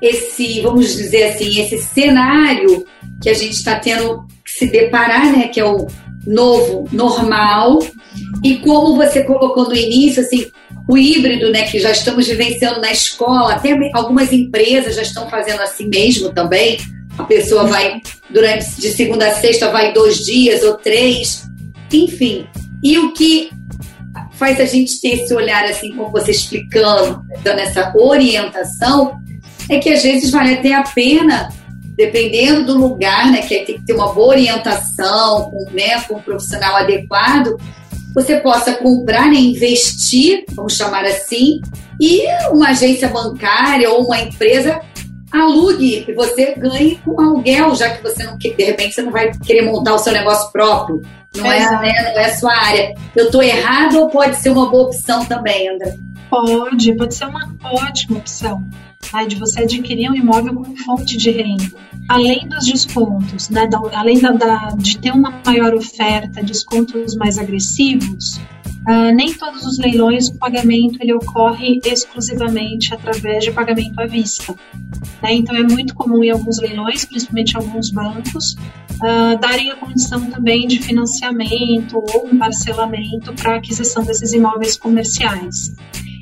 esse 0.00 0.60
vamos 0.60 0.94
dizer 0.94 1.24
assim 1.24 1.60
esse 1.60 1.78
cenário 1.78 2.86
que 3.22 3.28
a 3.28 3.34
gente 3.34 3.52
está 3.52 3.78
tendo 3.78 4.26
que 4.44 4.50
se 4.50 4.66
deparar, 4.66 5.30
né? 5.36 5.48
Que 5.48 5.60
é 5.60 5.64
o 5.64 5.86
novo 6.26 6.88
normal. 6.92 7.78
E 8.42 8.56
como 8.58 8.96
você 8.96 9.22
colocou 9.24 9.68
no 9.68 9.74
início, 9.74 10.22
assim, 10.22 10.46
o 10.88 10.96
híbrido, 10.96 11.50
né, 11.50 11.62
que 11.62 11.78
já 11.78 11.90
estamos 11.90 12.26
vivenciando 12.26 12.80
na 12.80 12.92
escola, 12.92 13.54
até 13.54 13.76
algumas 13.92 14.32
empresas 14.32 14.94
já 14.94 15.02
estão 15.02 15.28
fazendo 15.28 15.60
assim 15.60 15.88
mesmo 15.88 16.32
também. 16.32 16.78
A 17.18 17.24
pessoa 17.24 17.64
vai 17.64 18.00
durante 18.30 18.80
de 18.80 18.90
segunda 18.90 19.28
a 19.28 19.34
sexta 19.34 19.70
vai 19.70 19.92
dois 19.92 20.24
dias 20.24 20.62
ou 20.62 20.74
três, 20.74 21.44
enfim. 21.92 22.46
E 22.82 22.98
o 22.98 23.12
que 23.12 23.50
faz 24.36 24.60
a 24.60 24.64
gente 24.64 25.00
ter 25.00 25.22
esse 25.22 25.34
olhar 25.34 25.64
assim, 25.64 25.92
como 25.94 26.10
você 26.10 26.30
explicando, 26.30 27.22
dando 27.42 27.58
essa 27.58 27.92
orientação, 27.96 29.18
é 29.68 29.78
que 29.78 29.90
às 29.90 30.02
vezes 30.02 30.30
vale 30.30 30.54
até 30.54 30.74
a 30.74 30.82
pena, 30.82 31.48
dependendo 31.96 32.66
do 32.66 32.78
lugar, 32.78 33.30
né, 33.32 33.40
que 33.40 33.64
tem 33.64 33.78
que 33.78 33.86
ter 33.86 33.94
uma 33.94 34.12
boa 34.12 34.28
orientação, 34.28 35.50
com, 35.50 35.70
né, 35.72 36.00
com 36.06 36.16
um 36.16 36.22
profissional 36.22 36.76
adequado, 36.76 37.56
você 38.14 38.38
possa 38.40 38.74
comprar, 38.74 39.30
né, 39.30 39.36
investir, 39.36 40.44
vamos 40.54 40.74
chamar 40.74 41.04
assim, 41.04 41.60
e 42.00 42.22
uma 42.50 42.68
agência 42.68 43.08
bancária 43.08 43.90
ou 43.90 44.04
uma 44.04 44.20
empresa 44.20 44.80
alugue 45.32 46.04
e 46.08 46.12
você 46.12 46.54
ganhe 46.54 46.96
com 47.04 47.20
aluguel, 47.20 47.74
já 47.74 47.90
que 47.90 48.02
você 48.02 48.22
não 48.24 48.36
de 48.38 48.48
repente 48.48 48.94
você 48.94 49.02
não 49.02 49.12
vai 49.12 49.32
querer 49.44 49.62
montar 49.62 49.94
o 49.94 49.98
seu 49.98 50.12
negócio 50.12 50.50
próprio. 50.52 51.02
Não 51.36 51.46
é, 51.46 51.58
né, 51.58 52.12
não 52.14 52.20
é 52.20 52.24
a 52.26 52.36
sua 52.36 52.54
área. 52.54 52.94
Eu 53.14 53.26
estou 53.26 53.42
errado 53.42 53.98
ou 53.98 54.08
pode 54.08 54.36
ser 54.36 54.50
uma 54.50 54.70
boa 54.70 54.84
opção 54.84 55.24
também, 55.24 55.68
André? 55.68 55.96
Pode, 56.28 56.94
pode 56.96 57.14
ser 57.14 57.26
uma 57.26 57.54
ótima 57.62 58.18
opção 58.18 58.64
tá? 59.10 59.24
de 59.24 59.36
você 59.36 59.62
adquirir 59.62 60.10
um 60.10 60.14
imóvel 60.14 60.54
com 60.54 60.76
fonte 60.76 61.16
de 61.16 61.30
renda. 61.30 61.64
Além 62.08 62.48
dos 62.48 62.66
descontos, 62.66 63.48
né? 63.48 63.66
da, 63.66 63.80
além 63.94 64.20
da, 64.20 64.32
da, 64.32 64.68
de 64.76 64.98
ter 64.98 65.12
uma 65.12 65.40
maior 65.44 65.74
oferta, 65.74 66.42
descontos 66.42 67.16
mais 67.16 67.38
agressivos, 67.38 68.40
Uh, 68.88 69.12
nem 69.14 69.34
todos 69.34 69.64
os 69.64 69.78
leilões 69.78 70.28
o 70.28 70.38
pagamento 70.38 70.98
ele 71.00 71.12
ocorre 71.12 71.80
exclusivamente 71.84 72.94
através 72.94 73.44
de 73.44 73.50
pagamento 73.50 73.98
à 74.00 74.06
vista. 74.06 74.54
Né? 75.20 75.34
Então 75.34 75.56
é 75.56 75.62
muito 75.64 75.92
comum 75.92 76.22
em 76.22 76.30
alguns 76.30 76.58
leilões, 76.58 77.04
principalmente 77.04 77.56
alguns 77.56 77.90
bancos, 77.90 78.52
uh, 78.52 79.38
darem 79.40 79.72
a 79.72 79.76
condição 79.76 80.30
também 80.30 80.68
de 80.68 80.80
financiamento 80.80 81.96
ou 81.96 82.28
um 82.28 82.38
parcelamento 82.38 83.32
para 83.32 83.56
aquisição 83.56 84.04
desses 84.04 84.32
imóveis 84.32 84.76
comerciais. 84.76 85.74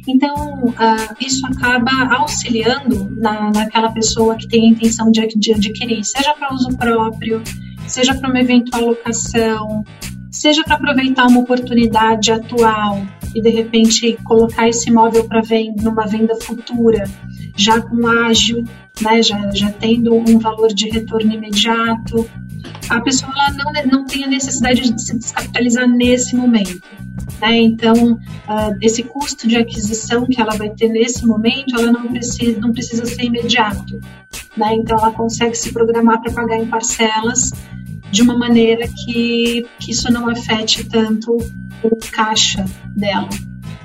Então, 0.07 0.65
uh, 0.65 1.15
isso 1.21 1.47
acaba 1.47 2.15
auxiliando 2.17 3.11
na, 3.17 3.51
naquela 3.51 3.91
pessoa 3.91 4.37
que 4.37 4.47
tem 4.47 4.69
a 4.69 4.71
intenção 4.71 5.11
de, 5.11 5.27
de 5.29 5.53
adquirir, 5.53 6.05
seja 6.05 6.35
para 6.35 6.55
uso 6.55 6.77
próprio, 6.77 7.43
seja 7.87 8.15
para 8.15 8.29
uma 8.29 8.41
eventual 8.41 8.87
locação, 8.87 9.85
seja 10.35 10.65
para 10.65 10.75
aproveitar 10.75 11.29
uma 11.29 11.41
oportunidade 11.41 12.33
atual 12.33 13.07
e 13.33 13.41
de 13.41 13.51
repente 13.51 14.19
colocar 14.25 14.69
esse 14.69 14.91
imóvel 14.91 15.29
para 15.29 15.41
venda 15.41 15.81
numa 15.83 16.07
venda 16.07 16.35
futura, 16.41 17.05
já 17.57 17.81
com 17.81 18.05
ágil, 18.07 18.65
né, 19.01 19.23
já, 19.23 19.51
já 19.53 19.71
tendo 19.71 20.13
um 20.13 20.39
valor 20.41 20.75
de 20.75 20.91
retorno 20.91 21.33
imediato, 21.33 22.29
a 22.91 23.01
pessoa 23.01 23.33
não, 23.57 23.99
não 23.99 24.07
tem 24.07 24.25
a 24.25 24.27
necessidade 24.27 24.93
de 24.93 25.01
se 25.01 25.17
descapitalizar 25.17 25.89
nesse 25.89 26.35
momento. 26.35 26.83
Né? 27.41 27.59
Então, 27.59 28.15
uh, 28.15 28.77
esse 28.83 29.05
custo 29.05 29.47
de 29.47 29.57
aquisição 29.57 30.27
que 30.27 30.41
ela 30.41 30.57
vai 30.57 30.71
ter 30.71 30.89
nesse 30.89 31.25
momento, 31.25 31.79
ela 31.79 31.93
não 31.93 32.09
precisa, 32.09 32.59
não 32.59 32.73
precisa 32.73 33.07
ser 33.07 33.23
imediato. 33.23 34.01
Né? 34.57 34.75
Então, 34.75 34.99
ela 34.99 35.13
consegue 35.13 35.55
se 35.55 35.73
programar 35.73 36.21
para 36.21 36.33
pagar 36.33 36.59
em 36.59 36.67
parcelas 36.67 37.53
de 38.11 38.23
uma 38.23 38.37
maneira 38.37 38.87
que, 38.89 39.67
que 39.81 39.91
isso 39.91 40.13
não 40.13 40.29
afete 40.29 40.85
tanto 40.85 41.37
o 41.83 41.97
caixa 42.11 42.65
dela. 42.97 43.29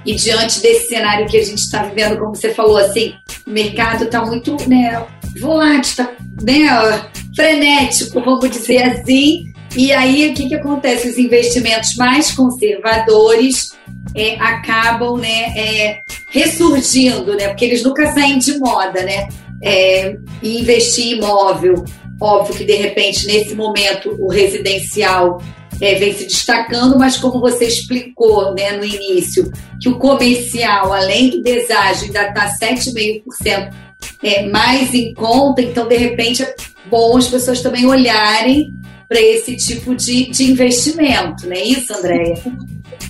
E 0.05 0.15
diante 0.15 0.61
desse 0.61 0.87
cenário 0.87 1.27
que 1.27 1.37
a 1.37 1.43
gente 1.43 1.59
está 1.59 1.83
vivendo, 1.83 2.17
como 2.17 2.35
você 2.35 2.53
falou, 2.53 2.77
assim, 2.77 3.13
o 3.45 3.51
mercado 3.51 4.05
está 4.05 4.23
muito 4.25 4.55
né, 4.67 5.05
volátil, 5.39 5.81
está 5.81 6.11
né, 6.41 7.09
frenético, 7.35 8.21
vamos 8.21 8.49
dizer 8.49 8.81
assim. 8.83 9.45
E 9.75 9.91
aí, 9.91 10.29
o 10.29 10.33
que, 10.33 10.47
que 10.47 10.55
acontece? 10.55 11.09
Os 11.09 11.17
investimentos 11.17 11.95
mais 11.95 12.31
conservadores 12.31 13.77
é, 14.15 14.35
acabam 14.39 15.17
né, 15.17 15.53
é, 15.55 16.01
ressurgindo, 16.31 17.35
né? 17.35 17.49
Porque 17.49 17.65
eles 17.65 17.83
nunca 17.83 18.11
saem 18.11 18.39
de 18.39 18.57
moda, 18.57 19.03
né? 19.03 19.27
É, 19.61 20.15
investir 20.41 21.13
em 21.13 21.17
imóvel. 21.17 21.85
Óbvio 22.21 22.55
que, 22.55 22.65
de 22.65 22.75
repente, 22.75 23.25
nesse 23.25 23.55
momento, 23.55 24.15
o 24.19 24.27
residencial 24.27 25.41
é, 25.81 25.95
vem 25.95 26.13
se 26.13 26.25
destacando, 26.25 26.97
mas 26.97 27.17
como 27.17 27.39
você 27.39 27.65
explicou 27.65 28.53
né, 28.53 28.71
no 28.73 28.83
início, 28.83 29.51
que 29.81 29.89
o 29.89 29.97
comercial, 29.97 30.91
além 30.91 31.29
do 31.29 31.41
deságio, 31.41 32.07
ainda 32.07 32.27
está 32.27 32.57
7,5% 32.57 33.73
é, 34.21 34.47
mais 34.49 34.93
em 34.93 35.13
conta, 35.13 35.61
então, 35.61 35.87
de 35.87 35.97
repente, 35.97 36.43
é 36.43 36.55
bom 36.89 37.17
as 37.17 37.27
pessoas 37.27 37.61
também 37.61 37.85
olharem 37.85 38.73
para 39.07 39.19
esse 39.19 39.55
tipo 39.55 39.95
de, 39.95 40.29
de 40.29 40.51
investimento, 40.51 41.47
não 41.47 41.53
é 41.53 41.63
isso, 41.63 41.93
Andréia? 41.93 42.35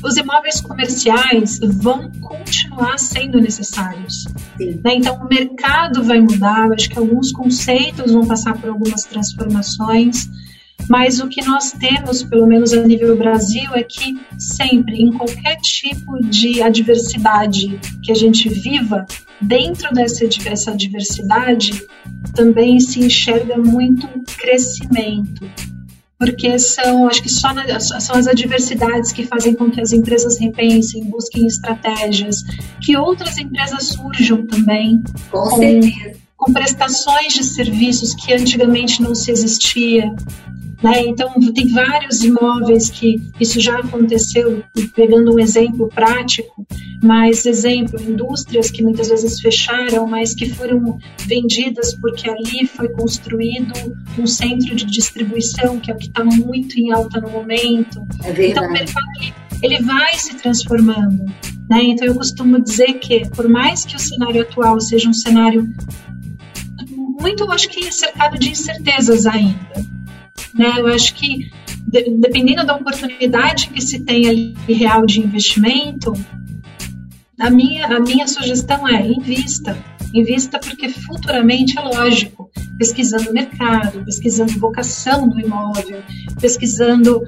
Os 0.02 0.16
imóveis 0.16 0.62
comerciais 0.62 1.60
vão 1.62 2.10
continuar 2.22 2.98
sendo 2.98 3.42
necessários. 3.42 4.26
Né? 4.58 4.96
Então, 4.96 5.16
o 5.16 5.28
mercado 5.28 6.04
vai 6.04 6.22
mudar, 6.22 6.72
acho 6.72 6.90
que 6.90 6.98
alguns 6.98 7.34
conceitos 7.34 8.14
vão 8.14 8.26
passar 8.26 8.58
por 8.58 8.70
algumas 8.70 9.04
transformações, 9.04 10.30
mas 10.88 11.20
o 11.20 11.28
que 11.28 11.44
nós 11.44 11.72
temos, 11.72 12.24
pelo 12.24 12.48
menos 12.48 12.74
a 12.74 12.82
nível 12.82 13.16
Brasil, 13.18 13.70
é 13.74 13.84
que 13.84 14.20
sempre, 14.38 15.02
em 15.02 15.12
qualquer 15.12 15.58
tipo 15.58 16.20
de 16.24 16.62
adversidade 16.62 17.80
que 18.04 18.12
a 18.12 18.16
gente 18.16 18.50
viva, 18.50 19.06
dentro 19.42 19.94
dessa, 19.94 20.26
dessa 20.28 20.76
diversidade, 20.76 21.84
também 22.34 22.80
se 22.80 23.00
enxerga 23.00 23.58
muito 23.58 24.08
crescimento. 24.38 25.50
Porque 26.18 26.60
são, 26.60 27.08
acho 27.08 27.24
que 27.24 27.30
só 27.30 27.54
na, 27.54 27.80
são 27.80 28.16
as 28.16 28.28
adversidades 28.28 29.14
que 29.14 29.26
fazem 29.26 29.56
com 29.56 29.72
que 29.72 29.80
as 29.80 29.94
empresas 29.94 30.38
repensem, 30.38 31.06
busquem 31.06 31.48
estratégias, 31.48 32.44
que 32.82 32.98
outras 32.98 33.38
empresas 33.38 33.88
surjam 33.88 34.46
também. 34.46 35.02
Com, 35.32 35.50
com, 35.50 35.80
com 36.36 36.54
prestações 36.54 37.34
de 37.34 37.44
serviços 37.44 38.14
que 38.16 38.34
antigamente 38.34 39.02
não 39.02 39.16
se 39.16 39.32
existia. 39.32 40.14
Né? 40.82 41.02
Então, 41.08 41.34
tem 41.54 41.68
vários 41.74 42.24
imóveis 42.24 42.90
que 42.90 43.22
isso 43.40 43.60
já 43.60 43.80
aconteceu, 43.80 44.64
pegando 44.96 45.36
um 45.36 45.40
exemplo 45.40 45.90
prático, 45.90 46.66
mas 47.04 47.46
exemplo, 47.46 48.02
indústrias 48.02 48.72
que 48.72 48.82
muitas 48.82 49.10
vezes 49.10 49.42
fecharam, 49.42 50.08
mas 50.08 50.34
que 50.34 50.50
foram 50.50 50.98
vendidas 51.26 51.94
porque 51.96 52.30
ali 52.30 52.66
foi 52.66 52.88
construído 52.90 53.74
um 54.18 54.26
centro 54.26 54.74
de 54.74 54.86
distribuição, 54.86 55.80
que 55.80 55.92
é 55.92 55.94
o 55.94 55.98
que 55.98 56.08
está 56.08 56.24
muito 56.24 56.80
em 56.80 56.92
alta 56.92 57.20
no 57.20 57.30
momento. 57.30 58.02
É 58.24 58.48
então, 58.48 58.66
o 58.66 58.72
mercado 58.72 59.10
ele 59.62 59.82
vai 59.82 60.14
se 60.14 60.36
transformando. 60.36 61.26
Né? 61.70 61.84
Então, 61.84 62.08
eu 62.08 62.16
costumo 62.16 62.62
dizer 62.62 62.94
que, 62.94 63.30
por 63.30 63.50
mais 63.50 63.86
que 63.86 63.96
o 63.96 64.00
cenário 64.00 64.42
atual 64.42 64.80
seja 64.80 65.10
um 65.10 65.14
cenário 65.14 65.70
muito, 66.90 67.50
acho 67.52 67.68
que 67.70 67.92
cercado 67.92 68.40
de 68.40 68.52
incertezas 68.52 69.26
ainda, 69.26 69.86
né? 70.54 70.74
Eu 70.78 70.88
acho 70.88 71.14
que, 71.16 71.50
de, 71.88 72.10
dependendo 72.18 72.66
da 72.66 72.76
oportunidade 72.76 73.70
que 73.70 73.82
se 73.82 74.00
tem 74.00 74.28
ali 74.28 74.56
real 74.68 75.06
de 75.06 75.20
investimento, 75.20 76.14
a 77.40 77.50
minha, 77.50 77.88
a 77.88 78.00
minha 78.00 78.28
sugestão 78.28 78.88
é 78.88 79.08
invista. 79.08 79.78
Invista 80.14 80.60
porque 80.60 80.90
futuramente 80.90 81.78
é 81.78 81.82
lógico, 81.82 82.50
pesquisando 82.78 83.30
o 83.30 83.34
mercado, 83.34 84.04
pesquisando 84.04 84.60
vocação 84.60 85.30
do 85.30 85.40
imóvel, 85.40 86.02
pesquisando 86.42 87.22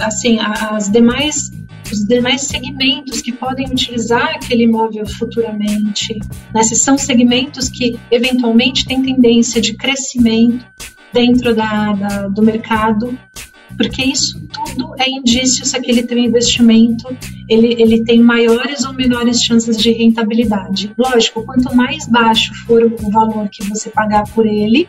assim 0.00 0.38
as 0.40 0.90
demais 0.90 1.50
os 1.92 2.04
demais 2.06 2.40
segmentos 2.42 3.20
que 3.20 3.30
podem 3.30 3.66
utilizar 3.66 4.34
aquele 4.34 4.64
imóvel 4.64 5.06
futuramente. 5.06 6.18
Né? 6.52 6.62
Se 6.62 6.74
são 6.74 6.96
segmentos 6.96 7.68
que 7.68 7.98
eventualmente 8.10 8.86
têm 8.86 9.02
tendência 9.02 9.60
de 9.60 9.74
crescimento 9.74 10.64
dentro 11.14 11.54
da, 11.54 11.92
da, 11.92 12.28
do 12.28 12.42
mercado, 12.42 13.16
porque 13.76 14.02
isso 14.04 14.40
tudo 14.48 14.94
é 14.98 15.08
indício 15.08 15.64
se 15.64 15.76
aquele 15.76 16.02
teu 16.02 16.18
investimento 16.18 17.16
ele, 17.48 17.80
ele 17.80 18.04
tem 18.04 18.20
maiores 18.20 18.84
ou 18.84 18.92
menores 18.92 19.42
chances 19.42 19.76
de 19.76 19.92
rentabilidade. 19.92 20.92
Lógico, 20.98 21.44
quanto 21.44 21.74
mais 21.74 22.06
baixo 22.08 22.52
for 22.66 22.82
o 22.82 23.10
valor 23.10 23.48
que 23.48 23.64
você 23.64 23.88
pagar 23.90 24.24
por 24.34 24.46
ele, 24.46 24.86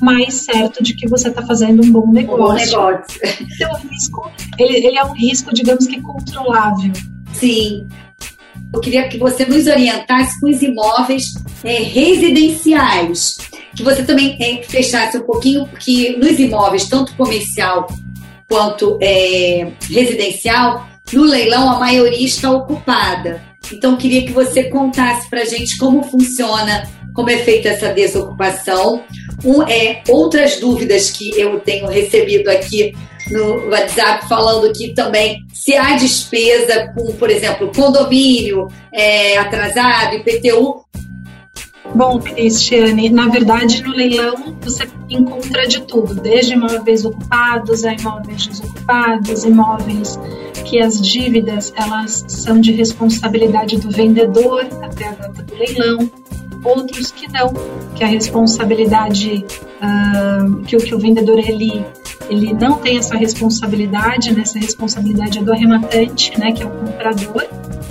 mais 0.00 0.34
certo 0.34 0.82
de 0.82 0.94
que 0.94 1.08
você 1.08 1.28
está 1.28 1.42
fazendo 1.42 1.84
um 1.84 1.90
bom 1.90 2.10
negócio. 2.10 2.42
Um 2.42 2.46
bom 2.46 2.54
negócio. 2.54 3.20
Então, 3.40 3.72
o 3.72 3.88
risco, 3.88 4.30
ele, 4.58 4.86
ele 4.86 4.98
é 4.98 5.04
um 5.04 5.12
risco, 5.12 5.52
digamos 5.52 5.86
que 5.86 6.00
controlável. 6.00 6.92
Sim. 7.32 7.86
Eu 8.72 8.80
queria 8.80 9.08
que 9.08 9.18
você 9.18 9.44
nos 9.44 9.66
orientasse 9.66 10.40
com 10.40 10.48
os 10.48 10.62
imóveis 10.62 11.34
é, 11.64 11.82
residenciais. 11.82 13.36
Que 13.76 13.82
você 13.82 14.02
também 14.02 14.36
é, 14.40 14.62
fechasse 14.62 15.18
um 15.18 15.22
pouquinho, 15.22 15.66
porque 15.66 16.16
nos 16.18 16.38
imóveis, 16.38 16.88
tanto 16.88 17.14
comercial 17.14 17.86
quanto 18.48 18.98
é, 19.00 19.68
residencial, 19.88 20.88
no 21.12 21.24
leilão 21.24 21.70
a 21.70 21.78
maioria 21.78 22.26
está 22.26 22.50
ocupada. 22.50 23.42
Então, 23.72 23.96
queria 23.96 24.22
que 24.22 24.32
você 24.32 24.64
contasse 24.64 25.28
para 25.28 25.42
a 25.42 25.44
gente 25.44 25.78
como 25.78 26.02
funciona, 26.02 26.88
como 27.14 27.30
é 27.30 27.38
feita 27.38 27.68
essa 27.68 27.92
desocupação. 27.92 29.04
Um, 29.44 29.62
é, 29.62 30.02
outras 30.08 30.58
dúvidas 30.58 31.10
que 31.10 31.38
eu 31.38 31.60
tenho 31.60 31.86
recebido 31.86 32.48
aqui 32.48 32.94
no 33.30 33.68
WhatsApp 33.68 34.28
falando 34.28 34.72
que 34.72 34.92
também 34.92 35.44
se 35.52 35.76
há 35.76 35.94
despesa 35.96 36.92
com, 36.94 37.12
por 37.12 37.30
exemplo, 37.30 37.70
condomínio 37.74 38.68
é, 38.92 39.38
atrasado, 39.38 40.16
IPTU. 40.16 40.84
Bom, 41.94 42.18
Cristiane, 42.20 43.10
na 43.10 43.28
verdade 43.28 43.82
no 43.82 43.90
leilão 43.90 44.56
você 44.60 44.88
encontra 45.08 45.66
de 45.66 45.80
tudo, 45.82 46.14
desde 46.14 46.54
imóveis 46.54 47.04
ocupados 47.04 47.84
a 47.84 47.92
imóveis 47.92 48.46
desocupados, 48.46 49.44
imóveis 49.44 50.18
que 50.64 50.80
as 50.80 51.00
dívidas 51.00 51.72
elas 51.76 52.24
são 52.28 52.60
de 52.60 52.72
responsabilidade 52.72 53.78
do 53.78 53.90
vendedor 53.90 54.66
até 54.82 55.08
a 55.08 55.12
data 55.12 55.42
do 55.42 55.54
leilão, 55.54 56.10
outros 56.62 57.10
que 57.10 57.26
não, 57.30 57.52
que 57.96 58.04
a 58.04 58.06
responsabilidade 58.06 59.44
uh, 59.82 60.62
que, 60.62 60.76
que 60.76 60.94
o 60.94 60.98
vendedor 60.98 61.38
ele 61.38 61.84
ele 62.28 62.54
não 62.54 62.78
tem 62.78 62.96
essa 62.96 63.16
responsabilidade, 63.16 64.32
né? 64.32 64.42
essa 64.42 64.58
responsabilidade 64.58 65.40
é 65.40 65.42
do 65.42 65.52
arrematante, 65.52 66.38
né, 66.38 66.52
que 66.52 66.62
é 66.62 66.66
o 66.66 66.70
comprador, 66.70 67.44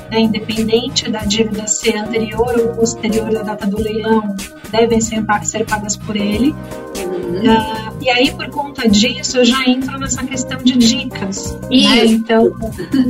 né, 0.09 0.21
independente 0.21 1.09
da 1.09 1.19
dívida 1.19 1.67
ser 1.67 1.97
anterior 1.97 2.55
ou 2.59 2.69
posterior 2.75 3.35
à 3.37 3.43
data 3.43 3.67
do 3.67 3.81
leilão, 3.81 4.35
devem 4.71 5.01
ser, 5.01 5.23
ser 5.43 5.65
pagas 5.65 5.95
por 5.95 6.15
ele. 6.15 6.51
Uh, 6.51 7.95
e 8.01 8.09
aí, 8.09 8.31
por 8.31 8.49
conta 8.49 8.87
disso, 8.87 9.37
eu 9.37 9.45
já 9.45 9.63
entro 9.65 9.97
nessa 9.99 10.23
questão 10.23 10.57
de 10.57 10.77
dicas. 10.77 11.53
Né? 11.69 12.05
Então, 12.05 12.51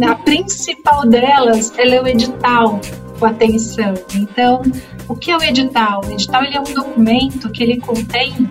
a 0.08 0.16
principal 0.16 1.08
delas 1.08 1.72
é 1.78 2.02
o 2.02 2.08
edital 2.08 2.80
com 3.20 3.26
atenção. 3.26 3.94
Então, 4.16 4.62
o 5.08 5.16
que 5.16 5.32
é 5.32 5.38
o 5.38 5.44
edital? 5.44 6.02
O 6.06 6.12
edital 6.12 6.44
ele 6.44 6.56
é 6.56 6.60
um 6.60 6.74
documento 6.74 7.50
que 7.50 7.64
ele 7.64 7.78
contém 7.78 8.50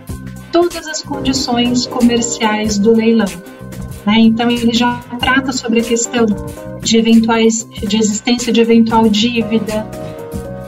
todas 0.52 0.86
as 0.86 1.02
condições 1.02 1.86
comerciais 1.86 2.78
do 2.78 2.94
leilão. 2.94 3.57
Né? 4.08 4.20
Então, 4.20 4.50
ele 4.50 4.72
já 4.72 4.94
trata 5.20 5.52
sobre 5.52 5.80
a 5.80 5.84
questão 5.84 6.24
de 6.80 6.96
eventuais, 6.96 7.68
de 7.68 7.98
existência 7.98 8.50
de 8.50 8.62
eventual 8.62 9.06
dívida, 9.06 9.86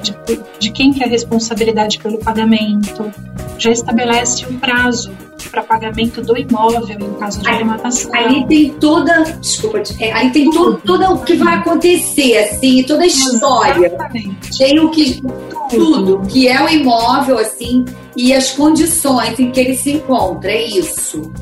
de, 0.03 0.15
de 0.59 0.71
quem 0.71 0.93
que 0.93 1.03
é 1.03 1.07
a 1.07 1.09
responsabilidade 1.09 1.99
pelo 2.01 2.19
pagamento, 2.19 3.11
já 3.57 3.71
estabelece 3.71 4.45
um 4.45 4.59
prazo 4.59 5.11
para 5.51 5.63
pagamento 5.63 6.21
do 6.21 6.37
imóvel 6.37 6.99
em 7.01 7.15
caso 7.15 7.41
de 7.41 7.49
arrematação. 7.49 8.15
Ali 8.15 8.47
tem 8.47 8.71
toda, 8.75 9.23
desculpa, 9.41 9.83
é, 9.99 10.13
aí 10.13 10.31
tem 10.31 10.51
tudo, 10.51 10.81
tudo 10.85 11.15
o 11.15 11.25
que 11.25 11.35
vai 11.35 11.57
acontecer, 11.57 12.37
assim, 12.37 12.83
toda 12.83 13.05
a 13.05 13.07
história. 13.07 13.87
Exatamente. 13.87 14.59
Tem 14.59 14.79
o 14.79 14.91
que 14.91 15.23
tudo. 15.71 16.19
tudo, 16.19 16.29
que 16.29 16.47
é 16.47 16.63
o 16.63 16.69
imóvel, 16.69 17.39
assim, 17.39 17.87
e 18.15 18.35
as 18.35 18.51
condições 18.51 19.41
em 19.41 19.51
que 19.51 19.61
ele 19.61 19.75
se 19.75 19.93
encontra, 19.93 20.53
é 20.53 20.63
isso. 20.63 21.33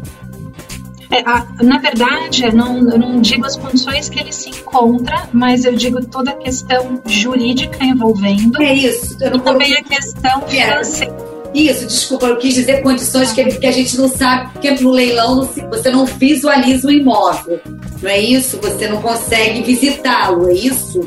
É, 1.10 1.22
na 1.64 1.78
verdade, 1.78 2.44
eu 2.44 2.52
não, 2.52 2.78
eu 2.90 2.98
não 2.98 3.20
digo 3.20 3.46
as 3.46 3.56
condições 3.56 4.08
que 4.08 4.20
ele 4.20 4.32
se 4.32 4.50
encontra, 4.50 5.28
mas 5.32 5.64
eu 5.64 5.74
digo 5.74 6.04
toda 6.04 6.32
a 6.32 6.34
questão 6.34 7.00
jurídica 7.06 7.82
envolvendo. 7.82 8.60
É 8.62 8.74
isso. 8.74 9.16
Eu 9.20 9.36
e 9.36 9.40
também 9.40 9.74
a 9.74 9.82
questão 9.82 10.42
financeira. 10.42 11.28
Isso, 11.54 11.86
desculpa, 11.86 12.26
eu 12.26 12.36
quis 12.36 12.54
dizer 12.54 12.82
condições 12.82 13.32
que, 13.32 13.42
que 13.44 13.66
a 13.66 13.72
gente 13.72 13.96
não 13.96 14.08
sabe, 14.08 14.52
porque 14.52 14.70
no 14.70 14.90
leilão 14.90 15.48
você 15.70 15.90
não 15.90 16.04
visualiza 16.04 16.86
o 16.86 16.90
imóvel, 16.90 17.58
não 18.02 18.10
é 18.10 18.20
isso? 18.20 18.58
Você 18.58 18.86
não 18.86 19.00
consegue 19.00 19.62
visitá-lo, 19.62 20.48
é 20.48 20.52
isso? 20.52 21.00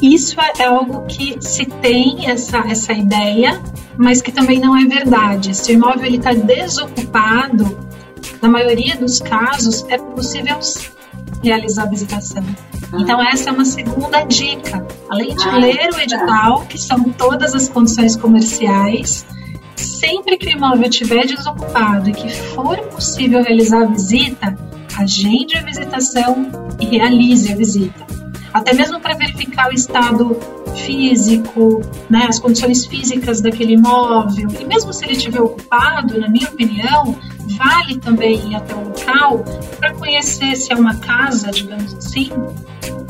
Isso 0.00 0.36
é 0.58 0.64
algo 0.64 1.04
que 1.06 1.36
se 1.40 1.64
tem 1.66 2.30
essa, 2.30 2.58
essa 2.58 2.92
ideia, 2.92 3.60
mas 3.96 4.22
que 4.22 4.30
também 4.30 4.60
não 4.60 4.76
é 4.76 4.84
verdade. 4.84 5.52
Se 5.56 5.72
o 5.72 5.74
imóvel 5.74 6.14
está 6.14 6.32
desocupado, 6.32 7.87
na 8.40 8.48
maioria 8.48 8.96
dos 8.96 9.18
casos 9.18 9.84
é 9.88 9.98
possível 9.98 10.58
realizar 11.42 11.84
a 11.84 11.86
visitação. 11.86 12.44
Ah. 12.92 12.98
Então 13.00 13.22
essa 13.22 13.50
é 13.50 13.52
uma 13.52 13.64
segunda 13.64 14.22
dica. 14.24 14.86
Além 15.08 15.34
de 15.34 15.48
ah, 15.48 15.56
ler 15.56 15.88
o 15.88 15.94
tá. 15.94 16.02
edital, 16.02 16.66
que 16.66 16.78
são 16.78 17.04
todas 17.04 17.54
as 17.54 17.68
condições 17.68 18.16
comerciais, 18.16 19.24
sempre 19.76 20.36
que 20.36 20.46
o 20.46 20.50
imóvel 20.50 20.88
estiver 20.88 21.26
desocupado 21.26 22.10
e 22.10 22.12
que 22.12 22.28
for 22.28 22.78
possível 22.88 23.42
realizar 23.42 23.82
a 23.82 23.86
visita, 23.86 24.56
agende 24.96 25.56
a 25.56 25.62
visitação 25.62 26.50
e 26.80 26.86
realize 26.86 27.52
a 27.52 27.56
visita. 27.56 28.07
Até 28.58 28.72
mesmo 28.72 28.98
para 28.98 29.14
verificar 29.14 29.70
o 29.70 29.72
estado 29.72 30.36
físico, 30.74 31.80
né, 32.10 32.26
as 32.28 32.40
condições 32.40 32.86
físicas 32.86 33.40
daquele 33.40 33.74
imóvel. 33.74 34.48
E 34.58 34.64
mesmo 34.64 34.92
se 34.92 35.04
ele 35.04 35.12
estiver 35.12 35.40
ocupado, 35.40 36.18
na 36.20 36.28
minha 36.28 36.48
opinião, 36.48 37.16
vale 37.56 37.98
também 37.98 38.50
ir 38.50 38.56
até 38.56 38.74
o 38.74 38.88
local 38.88 39.44
para 39.78 39.94
conhecer 39.94 40.56
se 40.56 40.72
é 40.72 40.76
uma 40.76 40.96
casa, 40.96 41.52
digamos 41.52 41.94
assim, 41.94 42.30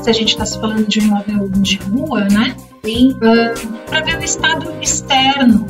se 0.01 0.09
a 0.09 0.13
gente 0.13 0.29
está 0.29 0.45
se 0.45 0.59
falando 0.59 0.87
de 0.87 0.99
um 0.99 1.05
imóvel 1.05 1.49
de 1.49 1.77
rua, 1.77 2.25
né? 2.25 2.55
Uh, 2.85 3.17
ah, 3.23 3.53
para 3.87 4.01
ver 4.01 4.17
o 4.19 4.23
estado 4.23 4.71
externo, 4.81 5.65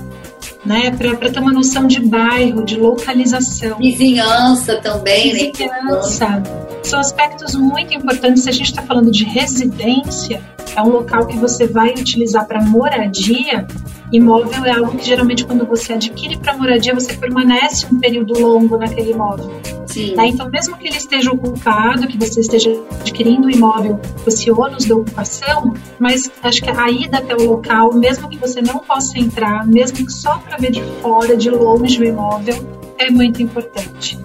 né? 0.66 0.92
Para 0.92 1.30
ter 1.30 1.40
uma 1.40 1.54
noção 1.54 1.88
de 1.88 2.02
bairro, 2.02 2.66
de 2.66 2.76
localização. 2.76 3.78
Vizinhança 3.78 4.76
também, 4.82 5.34
né? 5.34 5.52
Vizinhança. 5.52 6.44
São 6.84 7.00
aspectos 7.00 7.56
muito 7.56 7.94
importantes. 7.94 8.44
Se 8.44 8.50
a 8.50 8.54
gente 8.54 8.70
está 8.70 8.82
falando 8.82 9.12
de 9.12 9.24
residência, 9.24 10.42
é 10.76 10.82
um 10.82 10.90
local 10.90 11.26
que 11.28 11.38
você 11.38 11.68
vai 11.68 11.92
utilizar 11.92 12.48
para 12.48 12.62
moradia. 12.62 13.68
Imóvel 14.12 14.66
é 14.66 14.72
algo 14.72 14.98
que 14.98 15.06
geralmente 15.06 15.46
quando 15.46 15.66
você 15.66 15.94
adquire 15.94 16.38
para 16.38 16.58
moradia, 16.58 16.94
você 16.96 17.14
permanece 17.14 17.86
um 17.92 18.00
período 18.00 18.40
longo 18.40 18.78
naquele 18.78 19.12
imóvel. 19.12 19.62
Sim. 19.86 20.14
Tá? 20.16 20.26
Então, 20.26 20.50
mesmo 20.50 20.78
que 20.78 20.88
ele 20.88 20.98
esteja 20.98 21.32
ocupado, 21.32 22.08
que 22.08 22.18
você 22.18 22.40
esteja 22.40 22.72
adquirindo 23.02 23.48
o 23.48 23.52
imóvel 23.52 24.00
esse 24.26 24.50
ônus 24.52 24.86
da 24.86 24.96
ocupação, 24.96 25.74
mas 26.00 26.32
acho 26.44 26.62
que 26.62 26.70
a 26.70 26.90
ida 26.90 27.18
até 27.18 27.36
o 27.36 27.44
local, 27.44 27.94
mesmo 27.94 28.30
que 28.30 28.38
você 28.38 28.62
não 28.62 28.80
possa 28.80 29.18
entrar, 29.20 29.66
mesmo 29.68 29.98
que 30.06 30.12
só 30.12 30.38
para 30.38 30.58
ver 30.58 30.72
de 30.72 30.84
fora, 31.02 31.36
de 31.36 31.50
longe 31.50 32.00
o 32.00 32.06
imóvel, 32.06 32.56
é 32.98 33.10
muito 33.10 33.42
importante. 33.42 34.18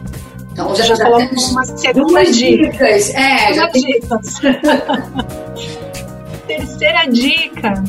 Então 0.54 0.74
já, 0.76 0.84
já, 0.84 0.94
já 0.94 1.04
coloco 1.04 1.34
uma 1.50 1.64
segunda 1.64 2.24
dica. 2.24 2.70
Dicas. 2.70 3.12
É, 3.12 3.52
já 3.52 3.66
dicas. 3.66 4.34
Terceira 6.46 7.06
dica, 7.06 7.82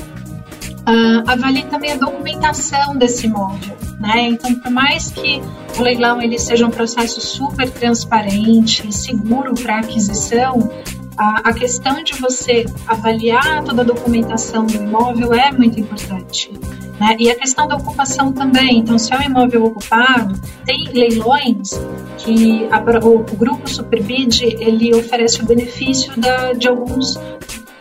uh, 0.90 1.30
avalie 1.30 1.64
também 1.66 1.92
a 1.92 1.96
documentação 1.96 2.98
desse 2.98 3.28
imóvel. 3.28 3.78
Né? 4.00 4.30
Então, 4.30 4.56
por 4.56 4.72
mais 4.72 5.12
que 5.12 5.44
o 5.78 5.84
leilão 5.84 6.20
ele 6.20 6.40
seja 6.40 6.66
um 6.66 6.72
processo 6.72 7.22
super 7.22 7.70
transparente 7.70 8.88
e 8.88 8.92
seguro 8.92 9.54
para 9.54 9.78
aquisição, 9.80 10.72
a, 11.18 11.50
a, 11.50 11.54
questão 11.54 12.04
de 12.04 12.14
você 12.14 12.66
avaliar 12.88 13.64
toda 13.64 13.82
a 13.82 13.86
documentação 13.86 14.66
do 14.66 14.76
imóvel 14.76 15.34
é 15.34 15.52
muito 15.52 15.80
importante. 15.80 16.52
Né? 17.00 17.16
E 17.20 17.30
a 17.30 17.36
questão 17.36 17.68
da 17.68 17.76
ocupação 17.76 18.32
também. 18.32 18.80
Então, 18.80 18.98
se 18.98 19.14
é 19.14 19.18
um 19.18 19.22
imóvel 19.22 19.66
ocupado, 19.66 20.40
tem 20.66 20.88
leilões 20.94 21.72
que 22.18 22.68
a, 22.72 22.80
o, 23.06 23.20
o, 23.20 23.36
grupo 23.36 23.70
Superbid 23.70 24.42
ele 24.44 24.94
oferece 24.94 25.42
o 25.42 25.46
benefício 25.46 26.20
da, 26.20 26.54
de 26.54 26.68
alguns 26.68 27.16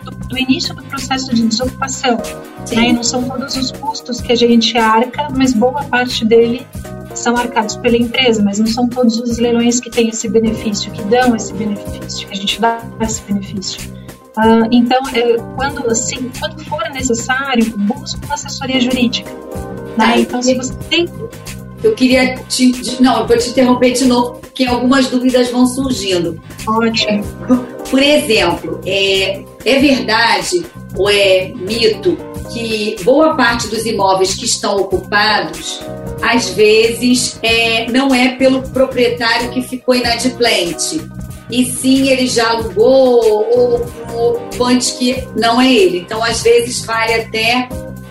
do, 0.03 0.11
do, 0.11 0.39
início 0.39 0.75
do 0.75 0.83
processo 0.85 1.35
de 1.35 1.47
desocupação. 1.47 2.19
Né? 2.73 2.93
Não 2.93 3.03
são 3.03 3.23
todos 3.25 3.57
os 3.57 3.71
custos 3.73 4.21
que 4.21 4.33
a 4.33 4.37
gente 4.37 4.77
arca, 4.77 5.29
mas 5.31 5.53
boa 5.53 5.85
parte 5.85 6.25
dele 6.25 6.67
são 7.15 7.37
arcados 7.37 7.77
pela 7.77 7.97
empresa, 7.97 8.43
mas 8.43 8.59
não 8.59 8.67
são 8.67 8.89
todos 8.89 9.19
os 9.19 9.39
leilões 9.39 9.81
que 9.81 9.91
têm 9.91 10.09
esse 10.09 10.29
benefício, 10.29 10.91
que 10.93 11.03
dão 11.05 11.35
esse 11.35 11.53
benefício, 11.53 12.27
que 12.27 12.33
a 12.33 12.37
gente 12.37 12.61
dá 12.61 12.81
esse 13.01 13.23
benefício. 13.23 13.81
Uh, 14.37 14.67
então, 14.73 15.01
é, 15.15 15.37
quando, 15.55 15.89
assim, 15.89 16.31
quando 16.39 16.65
for 16.65 16.83
necessário, 16.91 17.65
busque 17.77 18.25
uma 18.25 18.35
assessoria 18.35 18.81
jurídica. 18.81 19.31
Né? 19.97 20.21
Então, 20.21 20.43
se 20.43 20.55
você 20.55 20.75
tem. 20.91 21.09
Eu 21.83 21.95
queria 21.95 22.37
te. 22.49 23.01
Não, 23.01 23.21
eu 23.21 23.27
vou 23.27 23.39
te 23.39 23.51
interromper 23.51 23.93
de 23.93 24.07
novo, 24.07 24.41
porque 24.41 24.65
algumas 24.65 25.07
dúvidas 25.07 25.51
vão 25.51 25.67
surgindo. 25.67 26.41
Ótimo. 26.67 27.23
É, 27.23 27.85
por 27.89 28.03
exemplo, 28.03 28.81
é, 28.85 29.45
é 29.65 29.79
verdade 29.79 30.65
ou 30.97 31.09
é 31.11 31.53
mito 31.55 32.17
que 32.53 32.97
boa 33.05 33.37
parte 33.37 33.69
dos 33.69 33.85
imóveis 33.85 34.35
que 34.35 34.45
estão 34.45 34.77
ocupados, 34.77 35.81
às 36.23 36.51
vezes, 36.51 37.39
é, 37.43 37.91
não 37.91 38.15
é 38.15 38.37
pelo 38.37 38.63
proprietário 38.71 39.51
que 39.51 39.63
ficou 39.63 39.95
inadimplente, 39.95 41.01
e 41.51 41.67
sim 41.67 42.09
ele 42.09 42.27
já 42.27 42.51
alugou 42.51 43.25
ou 43.25 43.87
um 44.11 44.29
ocupante 44.29 44.95
que 44.95 45.29
não 45.37 45.61
é 45.61 45.73
ele. 45.73 45.99
Então, 45.99 46.23
às 46.23 46.43
vezes, 46.43 46.85
vale 46.85 47.15
até, 47.15 47.69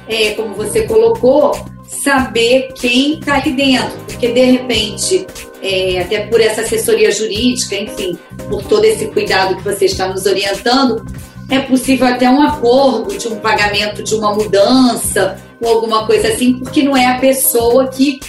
é, 0.07 0.31
como 0.31 0.53
você 0.53 0.83
colocou, 0.83 1.53
saber 1.87 2.73
quem 2.75 3.19
está 3.19 3.35
ali 3.35 3.53
dentro, 3.53 3.97
porque 4.07 4.27
de 4.27 4.43
repente, 4.43 5.25
é, 5.61 6.01
até 6.01 6.27
por 6.27 6.41
essa 6.41 6.61
assessoria 6.61 7.11
jurídica, 7.11 7.75
enfim, 7.75 8.17
por 8.49 8.63
todo 8.63 8.83
esse 8.83 9.05
cuidado 9.07 9.55
que 9.57 9.63
você 9.63 9.85
está 9.85 10.07
nos 10.07 10.25
orientando, 10.25 11.05
é 11.49 11.59
possível 11.59 12.07
até 12.07 12.29
um 12.29 12.41
acordo 12.41 13.17
de 13.17 13.27
um 13.27 13.37
pagamento 13.37 14.03
de 14.03 14.15
uma 14.15 14.33
mudança 14.33 15.37
ou 15.63 15.75
alguma 15.75 16.05
coisa 16.05 16.27
assim, 16.27 16.59
porque 16.59 16.83
não 16.83 16.95
é 16.95 17.05
a 17.07 17.19
pessoa 17.19 17.87
que 17.87 18.19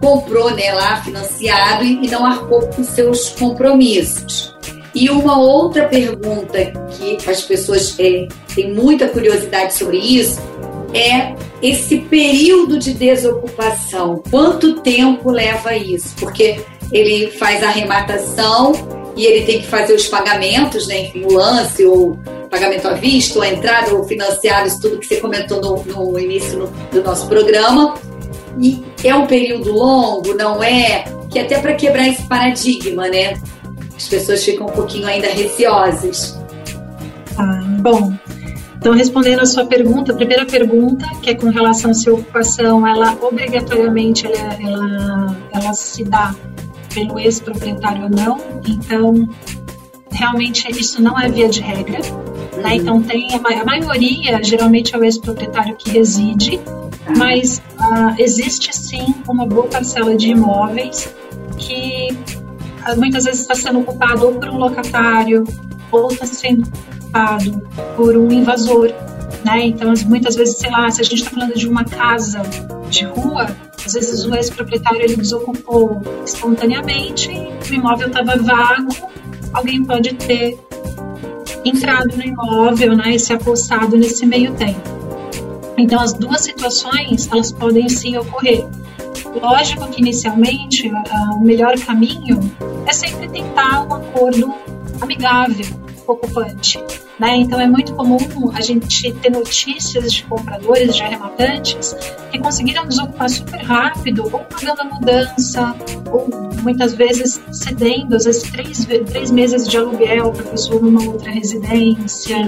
comprou 0.00 0.50
né, 0.50 0.72
lá 0.72 1.02
financiado 1.02 1.84
e, 1.84 2.08
não 2.08 2.26
arcou 2.26 2.66
com 2.68 2.82
seus 2.82 3.30
compromissos. 3.30 4.54
E 4.94 5.08
uma 5.08 5.38
outra 5.38 5.88
pergunta 5.88 6.72
que 6.90 7.30
as 7.30 7.42
pessoas 7.42 7.98
é, 7.98 8.28
têm 8.54 8.74
muita 8.74 9.08
curiosidade 9.08 9.74
sobre 9.74 9.96
isso 9.96 10.38
é 10.92 11.34
esse 11.62 11.98
período 11.98 12.78
de 12.78 12.92
desocupação. 12.92 14.22
Quanto 14.30 14.80
tempo 14.80 15.30
leva 15.30 15.74
isso? 15.74 16.14
Porque 16.16 16.60
ele 16.92 17.30
faz 17.30 17.62
a 17.62 17.68
arrematação 17.68 19.01
e 19.16 19.24
ele 19.26 19.44
tem 19.44 19.60
que 19.60 19.66
fazer 19.66 19.94
os 19.94 20.06
pagamentos, 20.08 20.86
né? 20.86 21.02
enfim, 21.02 21.24
o 21.24 21.32
lance 21.32 21.84
ou 21.84 22.18
pagamento 22.50 22.88
à 22.88 22.94
vista, 22.94 23.38
ou 23.38 23.44
a 23.44 23.48
entrada, 23.48 23.94
ou 23.94 24.04
financiado, 24.04 24.68
isso 24.68 24.80
tudo 24.80 24.98
que 24.98 25.06
você 25.06 25.16
comentou 25.16 25.60
no, 25.60 25.82
no 25.84 26.18
início 26.18 26.58
no, 26.58 26.66
do 26.90 27.02
nosso 27.02 27.26
programa. 27.26 27.94
E 28.60 28.84
é 29.02 29.14
um 29.14 29.26
período 29.26 29.72
longo, 29.72 30.34
não 30.34 30.62
é? 30.62 31.04
Que 31.30 31.38
até 31.38 31.58
para 31.58 31.74
quebrar 31.74 32.08
esse 32.08 32.22
paradigma, 32.22 33.08
né? 33.08 33.40
As 33.96 34.08
pessoas 34.08 34.44
ficam 34.44 34.66
um 34.66 34.70
pouquinho 34.70 35.06
ainda 35.06 35.28
receosas. 35.28 36.38
Ah, 37.38 37.62
bom, 37.80 38.12
então, 38.82 38.94
respondendo 38.94 39.42
a 39.42 39.46
sua 39.46 39.64
pergunta, 39.64 40.12
a 40.12 40.16
primeira 40.16 40.44
pergunta, 40.44 41.06
que 41.22 41.30
é 41.30 41.34
com 41.36 41.50
relação 41.50 41.92
à 41.92 41.94
sua 41.94 42.14
ocupação, 42.14 42.84
ela 42.84 43.16
obrigatoriamente 43.22 44.26
ela, 44.26 44.56
ela, 44.60 45.36
ela 45.52 45.72
se 45.72 46.02
dá 46.02 46.34
pelo 46.92 47.18
ex-proprietário 47.18 48.04
ou 48.04 48.10
não. 48.10 48.38
Então, 48.66 49.28
realmente 50.10 50.70
isso 50.70 51.02
não 51.02 51.18
é 51.18 51.28
via 51.28 51.48
de 51.48 51.60
regra. 51.60 51.98
Né? 52.56 52.70
Uhum. 52.70 52.72
Então, 52.72 53.02
tem 53.02 53.28
a, 53.34 53.60
a, 53.60 53.64
maioria, 53.64 54.42
geralmente 54.42 54.94
é 54.94 54.98
o 54.98 55.04
ex-proprietário 55.04 55.76
que 55.76 55.90
reside, 55.90 56.56
uhum. 56.56 57.16
mas 57.16 57.62
uh, 57.78 58.14
existe 58.18 58.74
sim 58.76 59.14
uma 59.28 59.46
boa 59.46 59.66
parcela 59.66 60.14
de 60.14 60.28
imóveis 60.28 61.14
que 61.56 62.08
uh, 62.86 62.98
muitas 62.98 63.24
vezes 63.24 63.40
está 63.40 63.54
sendo 63.54 63.80
ocupado 63.80 64.26
ou 64.26 64.34
por 64.34 64.48
um 64.48 64.58
locatário, 64.58 65.44
ou 65.90 66.10
está 66.10 66.26
sendo 66.26 66.68
ocupado 67.00 67.68
por 67.96 68.16
um 68.16 68.30
invasor. 68.30 68.92
Né? 69.44 69.66
Então, 69.66 69.92
muitas 70.06 70.36
vezes, 70.36 70.56
sei 70.56 70.70
lá, 70.70 70.90
se 70.90 71.00
a 71.00 71.04
gente 71.04 71.16
está 71.16 71.30
falando 71.30 71.54
de 71.54 71.68
uma 71.68 71.84
casa 71.84 72.42
de 72.88 73.04
rua, 73.04 73.48
às 73.84 73.92
vezes 73.92 74.24
o 74.24 74.34
ex-proprietário 74.34 75.02
ele 75.02 75.16
desocupou 75.16 76.00
espontaneamente, 76.24 77.30
o 77.30 77.74
imóvel 77.74 78.08
estava 78.08 78.36
vago, 78.36 78.90
alguém 79.52 79.84
pode 79.84 80.14
ter 80.14 80.58
entrado 81.64 82.16
no 82.16 82.22
imóvel 82.22 82.96
né, 82.96 83.14
e 83.14 83.18
se 83.18 83.32
apossado 83.32 83.96
nesse 83.96 84.26
meio 84.26 84.52
tempo. 84.54 84.80
Então, 85.76 86.00
as 86.00 86.12
duas 86.12 86.42
situações, 86.42 87.28
elas 87.30 87.50
podem 87.50 87.88
sim 87.88 88.16
ocorrer. 88.16 88.66
Lógico 89.40 89.88
que, 89.88 90.00
inicialmente, 90.00 90.90
o 91.34 91.40
melhor 91.40 91.78
caminho 91.78 92.40
é 92.86 92.92
sempre 92.92 93.28
tentar 93.28 93.86
um 93.86 93.94
acordo 93.94 94.52
amigável 95.00 95.66
ocupante. 96.06 96.82
Né? 97.22 97.36
Então 97.36 97.60
é 97.60 97.68
muito 97.68 97.94
comum 97.94 98.18
a 98.52 98.60
gente 98.60 99.12
ter 99.12 99.30
notícias 99.30 100.12
de 100.12 100.24
compradores, 100.24 100.96
de 100.96 101.02
arrematantes, 101.04 101.94
que 102.32 102.38
conseguiram 102.40 102.84
desocupar 102.84 103.30
super 103.30 103.62
rápido, 103.62 104.24
ou 104.24 104.40
pagando 104.40 104.80
a 104.80 104.84
mudança, 104.86 105.72
ou 106.10 106.28
muitas 106.62 106.94
vezes 106.94 107.40
cedendo, 107.52 108.16
às 108.16 108.24
vezes 108.24 108.42
três, 108.50 108.84
três 108.84 109.30
meses 109.30 109.68
de 109.68 109.76
aluguel 109.76 110.32
para 110.32 110.42
a 110.42 110.48
pessoa 110.48 110.80
numa 110.80 111.04
outra 111.04 111.30
residência. 111.30 112.38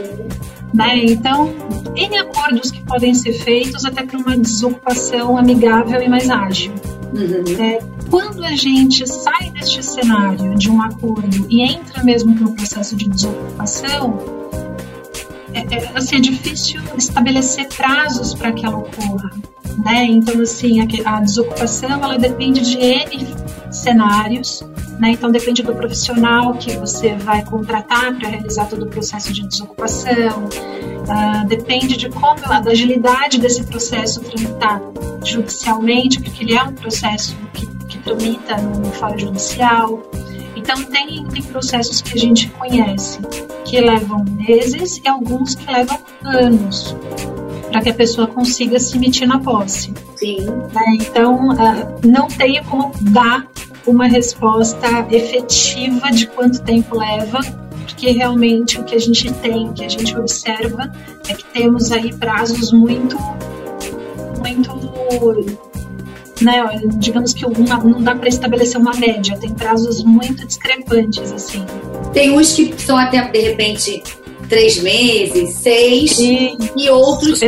Né? 0.74 1.04
Então, 1.04 1.54
N 1.94 2.18
acordos 2.18 2.72
que 2.72 2.82
podem 2.82 3.14
ser 3.14 3.32
feitos 3.32 3.84
até 3.84 4.04
para 4.04 4.18
uma 4.18 4.36
desocupação 4.36 5.38
amigável 5.38 6.02
e 6.02 6.08
mais 6.08 6.28
ágil. 6.28 6.72
Uhum. 7.12 7.64
É, 7.64 7.78
quando 8.10 8.44
a 8.44 8.56
gente 8.56 9.08
sai 9.08 9.50
deste 9.50 9.84
cenário 9.84 10.56
de 10.56 10.68
um 10.68 10.82
acordo 10.82 11.46
e 11.48 11.62
entra 11.62 12.02
mesmo 12.02 12.34
no 12.34 12.56
processo 12.56 12.96
de 12.96 13.08
desocupação, 13.08 14.33
é, 15.54 15.74
é, 15.74 15.90
assim, 15.94 16.16
é 16.16 16.20
difícil 16.20 16.80
estabelecer 16.98 17.68
prazos 17.68 18.34
para 18.34 18.52
que 18.52 18.66
ela 18.66 18.78
ocorra. 18.78 19.30
Né? 19.84 20.04
Então, 20.04 20.40
assim, 20.40 20.80
a, 20.80 21.16
a, 21.16 21.20
desocupação 21.20 21.90
ela 22.02 22.18
depende 22.18 22.60
de 22.60 22.78
N 22.78 23.34
cenários, 23.70 24.62
né? 25.00 25.10
Então, 25.10 25.30
depende 25.30 25.62
do 25.62 25.74
profissional 25.74 26.54
que 26.54 26.76
você 26.76 27.14
vai 27.16 27.44
contratar 27.44 28.16
para 28.16 28.28
realizar 28.28 28.66
todo 28.66 28.84
o 28.84 28.88
processo 28.88 29.32
de 29.32 29.46
desocupação, 29.46 30.44
uh, 30.44 31.46
depende 31.48 31.96
de 31.96 32.08
como, 32.08 32.40
da 32.40 32.70
agilidade 32.70 33.40
desse 33.40 33.64
processo 33.64 34.20
tramitar 34.20 34.80
judicialmente, 35.24 36.20
porque 36.20 36.44
ele 36.44 36.54
é 36.54 36.62
um 36.62 36.72
processo 36.72 37.36
que, 37.52 37.66
que 37.88 37.98
tramita 37.98 38.56
no 38.56 38.92
fórum 38.92 39.18
judicial. 39.18 40.00
Então, 40.64 40.82
tem, 40.84 41.22
tem 41.26 41.42
processos 41.42 42.00
que 42.00 42.14
a 42.14 42.20
gente 42.20 42.48
conhece 42.48 43.20
que 43.66 43.78
levam 43.82 44.24
meses 44.24 44.98
e 45.04 45.06
alguns 45.06 45.54
que 45.54 45.70
levam 45.70 46.00
anos 46.24 46.96
para 47.70 47.82
que 47.82 47.90
a 47.90 47.94
pessoa 47.94 48.26
consiga 48.26 48.80
se 48.80 48.96
emitir 48.96 49.28
na 49.28 49.38
posse. 49.38 49.92
Sim. 50.16 50.40
Né? 50.72 50.82
Então, 50.94 51.50
uh, 51.50 52.06
não 52.06 52.28
tem 52.28 52.64
como 52.64 52.92
dar 53.02 53.46
uma 53.86 54.06
resposta 54.06 55.06
efetiva 55.10 56.10
de 56.10 56.28
quanto 56.28 56.62
tempo 56.62 56.96
leva, 56.96 57.40
porque 57.86 58.10
realmente 58.12 58.80
o 58.80 58.84
que 58.84 58.94
a 58.94 58.98
gente 58.98 59.30
tem, 59.34 59.68
o 59.68 59.74
que 59.74 59.84
a 59.84 59.88
gente 59.88 60.16
observa, 60.16 60.90
é 61.28 61.34
que 61.34 61.44
temos 61.52 61.92
aí 61.92 62.10
prazos 62.14 62.72
muito, 62.72 63.18
muito 64.38 64.70
né, 66.44 66.62
digamos 66.96 67.32
que 67.32 67.44
uma, 67.46 67.78
não 67.78 68.02
dá 68.02 68.14
para 68.14 68.28
estabelecer 68.28 68.80
uma 68.80 68.94
média, 68.94 69.36
tem 69.38 69.50
prazos 69.50 70.04
muito 70.04 70.46
discrepantes, 70.46 71.32
assim. 71.32 71.64
Tem 72.12 72.30
uns 72.36 72.52
que 72.52 72.74
são 72.80 72.96
até, 72.96 73.22
de 73.28 73.40
repente, 73.40 74.02
três 74.48 74.80
meses, 74.82 75.54
seis, 75.54 76.18
e, 76.18 76.56
e 76.76 76.90
outros 76.90 77.40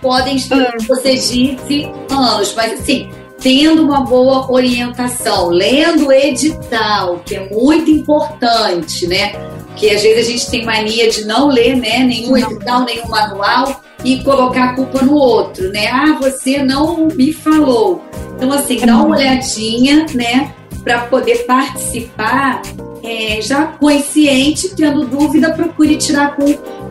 podem, 0.00 0.36
é. 0.36 0.84
você 0.86 1.14
disse, 1.14 1.90
anos, 2.10 2.54
mas 2.54 2.80
assim, 2.80 3.10
tendo 3.40 3.82
uma 3.82 4.00
boa 4.00 4.50
orientação, 4.50 5.48
lendo 5.50 6.06
o 6.06 6.12
edital, 6.12 7.20
que 7.24 7.34
é 7.34 7.48
muito 7.50 7.90
importante, 7.90 9.06
né? 9.06 9.32
Porque 9.66 9.90
às 9.90 10.02
vezes 10.02 10.26
a 10.26 10.30
gente 10.30 10.50
tem 10.50 10.64
mania 10.64 11.10
de 11.10 11.24
não 11.26 11.48
ler 11.48 11.76
né, 11.76 11.98
nenhum 11.98 12.36
edital, 12.36 12.84
nenhum 12.84 13.08
manual 13.08 13.82
e 14.04 14.22
colocar 14.22 14.70
a 14.70 14.74
culpa 14.74 15.02
no 15.02 15.14
outro, 15.14 15.70
né? 15.70 15.88
Ah, 15.88 16.16
você 16.20 16.62
não 16.62 17.08
me 17.08 17.32
falou. 17.32 18.02
Então, 18.36 18.52
assim, 18.52 18.78
dá 18.84 18.96
uma 18.96 19.16
olhadinha, 19.16 20.06
né, 20.14 20.54
para 20.84 21.00
poder 21.06 21.46
participar 21.46 22.62
é, 23.02 23.40
já 23.40 23.66
consciente, 23.66 24.74
tendo 24.74 25.06
dúvida, 25.06 25.52
procure 25.52 25.96
tirar 25.96 26.36
com 26.36 26.44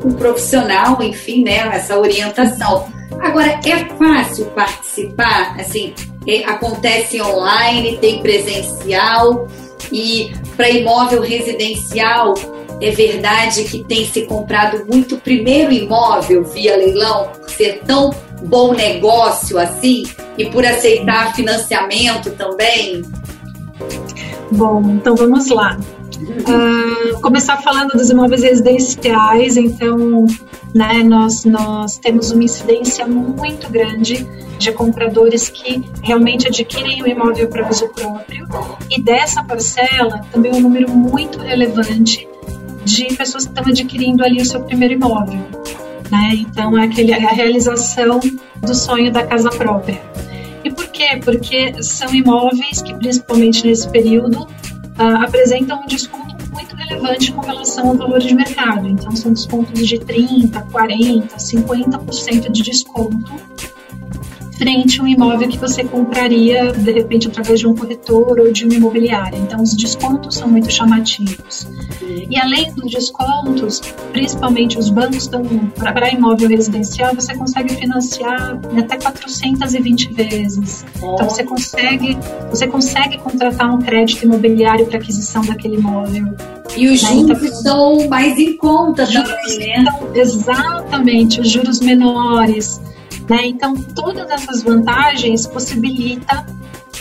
um 0.03 0.13
profissional, 0.13 1.01
enfim, 1.01 1.43
né, 1.43 1.57
essa 1.73 1.97
orientação. 1.97 2.87
Agora, 3.19 3.59
é 3.65 3.85
fácil 3.95 4.45
participar, 4.47 5.55
assim, 5.59 5.93
é, 6.27 6.43
acontece 6.45 7.21
online, 7.21 7.97
tem 7.97 8.21
presencial, 8.21 9.47
e 9.91 10.31
para 10.55 10.69
imóvel 10.69 11.21
residencial, 11.21 12.33
é 12.81 12.91
verdade 12.91 13.63
que 13.63 13.83
tem 13.83 14.05
se 14.05 14.23
comprado 14.23 14.85
muito 14.85 15.17
primeiro 15.17 15.71
imóvel 15.71 16.43
via 16.43 16.75
leilão, 16.75 17.29
por 17.39 17.49
ser 17.49 17.81
tão 17.85 18.13
bom 18.43 18.73
negócio 18.73 19.57
assim, 19.57 20.03
e 20.37 20.45
por 20.45 20.65
aceitar 20.65 21.33
financiamento 21.35 22.31
também? 22.31 23.01
Bom, 24.51 24.81
então 24.91 25.15
vamos 25.15 25.49
lá. 25.49 25.77
Uh, 26.21 27.19
começar 27.21 27.57
falando 27.57 27.91
dos 27.91 28.09
imóveis 28.09 28.43
residenciais, 28.43 29.57
então, 29.57 30.25
né, 30.73 31.03
nós, 31.03 31.43
nós 31.45 31.97
temos 31.97 32.31
uma 32.31 32.43
incidência 32.43 33.05
muito 33.05 33.69
grande 33.69 34.25
de 34.57 34.71
compradores 34.71 35.49
que 35.49 35.83
realmente 36.01 36.47
adquirem 36.47 37.03
o 37.03 37.07
imóvel 37.07 37.49
para 37.49 37.67
uso 37.69 37.89
próprio, 37.89 38.47
e 38.89 39.01
dessa 39.01 39.43
parcela 39.43 40.21
também 40.31 40.53
um 40.53 40.61
número 40.61 40.89
muito 40.89 41.39
relevante 41.39 42.27
de 42.85 43.05
pessoas 43.15 43.45
que 43.45 43.51
estão 43.51 43.65
adquirindo 43.65 44.23
ali 44.23 44.41
o 44.41 44.45
seu 44.45 44.61
primeiro 44.61 44.93
imóvel. 44.93 45.39
Né? 46.11 46.29
Então, 46.33 46.77
é 46.77 46.85
aquele, 46.85 47.13
a 47.13 47.29
realização 47.29 48.19
do 48.61 48.75
sonho 48.75 49.11
da 49.11 49.25
casa 49.25 49.49
própria. 49.49 50.01
E 50.63 50.71
por 50.71 50.87
quê? 50.87 51.19
Porque 51.23 51.81
são 51.83 52.13
imóveis 52.13 52.81
que, 52.81 52.93
principalmente 52.93 53.65
nesse 53.65 53.89
período, 53.89 54.43
uh, 54.43 55.23
apresentam 55.23 55.81
um 55.81 55.87
desconto 55.87 56.35
muito 56.53 56.75
relevante 56.75 57.31
com 57.31 57.41
relação 57.41 57.89
ao 57.89 57.95
valor 57.95 58.19
de 58.19 58.33
mercado. 58.33 58.87
Então, 58.87 59.15
são 59.15 59.33
descontos 59.33 59.87
de 59.87 59.97
30%, 59.97 60.51
40%, 60.71 61.35
50% 61.35 62.51
de 62.51 62.61
desconto 62.61 63.33
frente 64.57 64.99
a 64.99 65.03
um 65.03 65.07
imóvel 65.07 65.47
que 65.47 65.57
você 65.57 65.83
compraria, 65.83 66.71
de 66.71 66.91
repente, 66.91 67.27
através 67.27 67.59
de 67.59 67.67
um 67.67 67.75
corretor 67.75 68.39
ou 68.39 68.51
de 68.51 68.65
uma 68.65 68.73
imobiliária. 68.73 69.37
Então, 69.37 69.61
os 69.61 69.75
descontos 69.75 70.35
são 70.35 70.47
muito 70.47 70.71
chamativos. 70.71 71.67
E 72.29 72.39
além 72.39 72.71
dos 72.73 72.91
descontos, 72.91 73.81
principalmente 74.11 74.77
os 74.77 74.89
bancos 74.89 75.17
estão 75.17 75.43
para 75.75 76.11
imóvel 76.11 76.49
residencial, 76.49 77.13
você 77.13 77.35
consegue 77.35 77.75
financiar 77.75 78.59
até 78.77 78.97
420 78.97 80.13
vezes. 80.13 80.85
Então 80.97 81.29
você 81.29 81.43
consegue, 81.43 82.17
você 82.49 82.67
consegue 82.67 83.17
contratar 83.17 83.73
um 83.73 83.79
crédito 83.79 84.23
imobiliário 84.23 84.85
para 84.85 84.97
aquisição 84.97 85.43
daquele 85.43 85.75
imóvel. 85.75 86.35
E 86.75 86.87
os 86.87 87.01
né? 87.03 87.09
juros 87.09 87.41
então, 87.41 87.51
são 87.61 88.07
mais 88.07 88.37
em 88.37 88.57
conta 88.57 89.05
também, 89.05 89.59
né? 89.59 89.75
Então, 89.79 90.15
exatamente, 90.15 91.39
os 91.41 91.49
juros 91.49 91.79
menores. 91.79 92.81
Né? 93.29 93.47
Então, 93.47 93.75
todas 93.75 94.29
essas 94.29 94.63
vantagens 94.63 95.47
possibilitam 95.47 96.45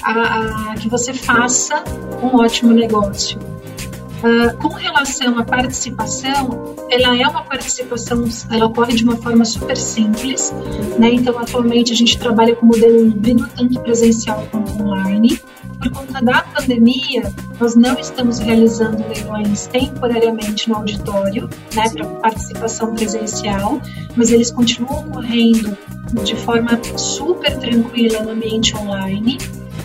a, 0.03 0.73
a, 0.73 0.75
que 0.75 0.89
você 0.89 1.13
faça 1.13 1.83
um 2.23 2.37
ótimo 2.37 2.73
negócio. 2.73 3.39
Uh, 3.39 4.57
com 4.57 4.69
relação 4.69 5.39
à 5.39 5.45
participação, 5.45 6.75
ela 6.89 7.15
é 7.15 7.27
uma 7.29 7.43
participação, 7.43 8.25
ela 8.51 8.67
ocorre 8.67 8.95
de 8.95 9.05
uma 9.05 9.17
forma 9.17 9.45
super 9.45 9.77
simples, 9.77 10.51
né? 10.99 11.13
Então, 11.13 11.39
atualmente 11.39 11.93
a 11.93 11.97
gente 11.97 12.19
trabalha 12.19 12.57
com 12.57 12.65
modelo 12.65 13.07
híbrido, 13.07 13.47
tanto 13.55 13.79
presencial 13.81 14.47
quanto 14.51 14.83
online. 14.83 15.39
Por 15.85 15.93
conta 15.93 16.23
da 16.23 16.41
pandemia, 16.43 17.31
nós 17.61 17.77
não 17.77 17.99
estamos 17.99 18.39
realizando 18.39 19.07
leilões 19.07 19.67
temporariamente 19.67 20.69
no 20.71 20.77
auditório, 20.77 21.49
né, 21.75 21.91
para 21.91 22.07
participação 22.07 22.95
presencial, 22.95 23.79
mas 24.17 24.31
eles 24.31 24.51
continuam 24.51 25.01
ocorrendo 25.01 25.77
de 26.25 26.35
forma 26.37 26.81
super 26.97 27.59
tranquila 27.59 28.23
no 28.23 28.31
ambiente 28.31 28.75
online. 28.75 29.37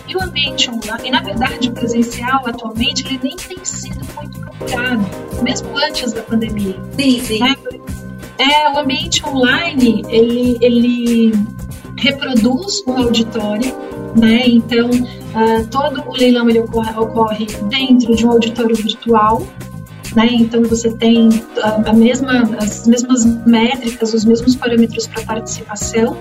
E 0.08 0.16
o 0.16 0.22
ambiente 0.22 0.70
online, 0.70 1.08
e 1.08 1.10
na 1.10 1.20
verdade 1.20 1.68
o 1.68 1.72
presencial 1.72 2.46
atualmente, 2.46 3.06
ele 3.06 3.20
nem 3.22 3.36
tem 3.36 3.62
sido 3.62 4.00
muito 4.14 4.40
procurado, 4.40 5.04
mesmo 5.42 5.68
antes 5.76 6.14
da 6.14 6.22
pandemia. 6.22 6.76
Sim, 6.98 7.20
sim. 7.20 7.40
Né? 7.40 7.54
É, 8.38 8.72
o 8.72 8.78
ambiente 8.78 9.22
online, 9.26 10.02
ele, 10.08 10.56
ele 10.62 11.32
reproduz 11.98 12.82
o 12.86 12.92
auditório, 12.92 13.76
né? 14.16 14.44
Então, 14.46 14.88
uh, 15.34 15.66
todo 15.68 16.02
o 16.08 16.16
leilão 16.16 16.48
ele 16.48 16.60
ocorre, 16.60 16.98
ocorre 16.98 17.46
dentro 17.68 18.14
de 18.14 18.26
um 18.26 18.32
auditório 18.32 18.76
virtual, 18.76 19.46
né? 20.14 20.28
Então 20.32 20.62
você 20.62 20.90
tem 20.92 21.28
a, 21.62 21.92
mesma, 21.92 22.42
as 22.58 22.86
mesmas 22.86 23.24
métricas, 23.46 24.12
os 24.14 24.24
mesmos 24.24 24.56
parâmetros 24.56 25.06
para 25.06 25.22
participação. 25.22 26.16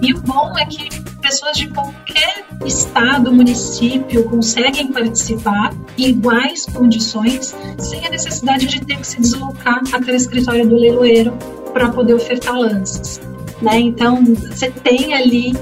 E 0.00 0.12
o 0.14 0.20
bom 0.20 0.56
é 0.58 0.64
que 0.64 0.88
pessoas 1.20 1.58
de 1.58 1.68
qualquer 1.68 2.46
estado, 2.64 3.32
município 3.32 4.24
conseguem 4.24 4.92
participar 4.92 5.74
em 5.96 6.10
iguais 6.10 6.66
condições, 6.66 7.54
sem 7.78 8.06
a 8.06 8.10
necessidade 8.10 8.66
de 8.66 8.84
ter 8.84 8.96
que 8.96 9.06
se 9.06 9.20
deslocar 9.20 9.82
até 9.92 10.12
o 10.12 10.14
escritório 10.14 10.68
do 10.68 10.76
leiloeiro 10.76 11.32
para 11.72 11.90
poder 11.90 12.14
ofertar 12.14 12.56
lances. 12.56 13.20
Né? 13.60 13.80
Então, 13.80 14.24
você 14.24 14.70
tem 14.70 15.14
ali 15.14 15.52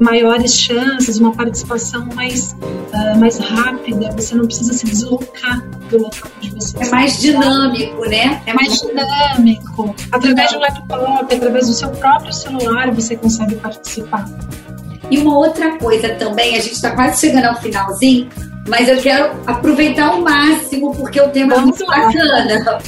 maiores 0.00 0.54
chances, 0.54 1.18
uma 1.18 1.32
participação 1.32 2.06
mais, 2.14 2.52
uh, 2.52 3.18
mais 3.18 3.38
rápida, 3.38 4.10
você 4.12 4.34
não 4.34 4.46
precisa 4.46 4.72
se 4.72 4.86
deslocar 4.86 5.62
do 5.90 5.98
local 5.98 6.30
onde 6.38 6.50
você 6.50 6.76
É 6.82 6.88
mais 6.90 7.20
dinâmico, 7.20 8.08
né? 8.08 8.42
É 8.46 8.52
mais 8.52 8.80
dinâmico. 8.80 9.94
Através 10.10 10.50
de 10.50 10.56
um 10.56 10.60
laptop, 10.60 11.34
através 11.34 11.66
do 11.68 11.74
seu 11.74 11.90
próprio 11.90 12.32
celular, 12.32 12.90
você 12.90 13.16
consegue 13.16 13.56
participar. 13.56 14.24
E 15.10 15.18
uma 15.18 15.36
outra 15.36 15.76
coisa 15.78 16.14
também, 16.14 16.56
a 16.56 16.60
gente 16.60 16.74
está 16.74 16.90
quase 16.92 17.20
chegando 17.20 17.44
ao 17.44 17.56
finalzinho, 17.60 18.28
mas 18.66 18.88
eu 18.88 18.96
quero 18.98 19.34
aproveitar 19.46 20.08
ao 20.08 20.20
máximo, 20.20 20.94
porque 20.94 21.20
o 21.20 21.28
tema 21.28 21.56
Vamos 21.56 21.80
é 21.80 21.84
muito 21.84 21.90
lá. 21.90 22.06
bacana. 22.06 22.78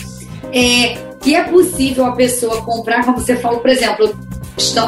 É, 0.52 1.06
que 1.20 1.34
é 1.34 1.42
possível 1.44 2.06
a 2.06 2.12
pessoa 2.12 2.62
comprar, 2.62 3.04
como 3.04 3.18
você 3.18 3.36
falou, 3.36 3.60
por 3.60 3.68
exemplo, 3.68 4.16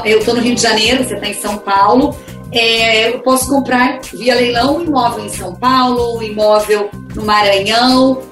eu 0.05 0.19
estou 0.19 0.35
no 0.35 0.41
Rio 0.41 0.55
de 0.55 0.63
Janeiro, 0.63 1.05
você 1.05 1.15
está 1.15 1.29
em 1.29 1.35
São 1.35 1.59
Paulo, 1.59 2.17
é, 2.51 3.09
eu 3.09 3.21
posso 3.21 3.49
comprar 3.49 4.01
via 4.15 4.35
leilão 4.35 4.79
um 4.79 4.83
imóvel 4.83 5.25
em 5.25 5.29
São 5.29 5.55
Paulo, 5.55 6.19
um 6.19 6.23
imóvel 6.23 6.89
no 7.15 7.23
Maranhão, 7.23 8.23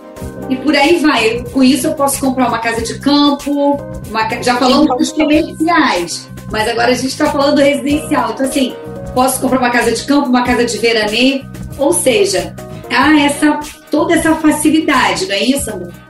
e 0.49 0.57
por 0.57 0.75
aí 0.75 0.99
vai. 0.99 1.45
Com 1.53 1.63
isso 1.63 1.87
eu 1.87 1.95
posso 1.95 2.21
comprar 2.21 2.49
uma 2.49 2.59
casa 2.59 2.83
de 2.83 2.99
campo, 2.99 3.79
uma, 4.09 4.43
já 4.43 4.57
falamos 4.57 4.97
dos 4.97 5.13
comerciais, 5.13 6.29
mas 6.51 6.69
agora 6.69 6.93
a 6.93 6.95
gente 6.95 7.09
está 7.09 7.27
falando 7.27 7.57
do 7.57 7.61
residencial. 7.61 8.31
Então, 8.33 8.47
assim, 8.47 8.75
posso 9.15 9.41
comprar 9.41 9.59
uma 9.59 9.71
casa 9.71 9.93
de 9.93 10.05
campo, 10.05 10.29
uma 10.29 10.45
casa 10.45 10.65
de 10.65 10.79
veranê, 10.79 11.45
ou 11.79 11.93
seja, 11.93 12.55
há 12.91 13.21
essa, 13.21 13.61
toda 13.91 14.15
essa 14.15 14.35
facilidade, 14.37 15.27
não 15.27 15.35
é 15.35 15.43
isso, 15.43 15.71
amor? 15.71 16.06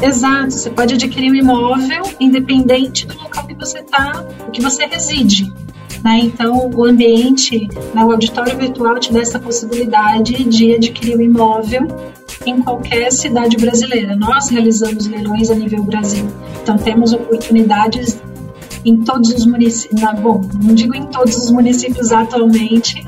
Exato, 0.00 0.50
você 0.50 0.70
pode 0.70 0.94
adquirir 0.94 1.30
um 1.30 1.34
imóvel 1.34 2.02
independente 2.20 3.06
do 3.06 3.16
local 3.16 3.46
que 3.46 3.54
você 3.54 3.78
está, 3.78 4.24
que 4.52 4.60
você 4.60 4.86
reside. 4.86 5.52
Né? 6.02 6.20
Então, 6.24 6.70
o 6.74 6.84
ambiente, 6.84 7.66
né, 7.94 8.04
o 8.04 8.10
auditório 8.10 8.56
virtual 8.58 8.98
te 8.98 9.12
dá 9.12 9.20
essa 9.20 9.38
possibilidade 9.38 10.44
de 10.44 10.74
adquirir 10.74 11.16
um 11.16 11.22
imóvel 11.22 11.86
em 12.44 12.60
qualquer 12.60 13.10
cidade 13.10 13.56
brasileira. 13.56 14.14
Nós 14.14 14.50
realizamos 14.50 15.06
leilões 15.06 15.50
a 15.50 15.54
nível 15.54 15.82
Brasil, 15.84 16.26
então 16.62 16.76
temos 16.76 17.12
oportunidades 17.14 18.20
em 18.84 18.98
todos 18.98 19.30
os 19.30 19.46
municípios, 19.46 20.02
bom, 20.20 20.42
não 20.62 20.74
digo 20.74 20.94
em 20.94 21.06
todos 21.06 21.36
os 21.36 21.50
municípios 21.50 22.12
atualmente, 22.12 23.02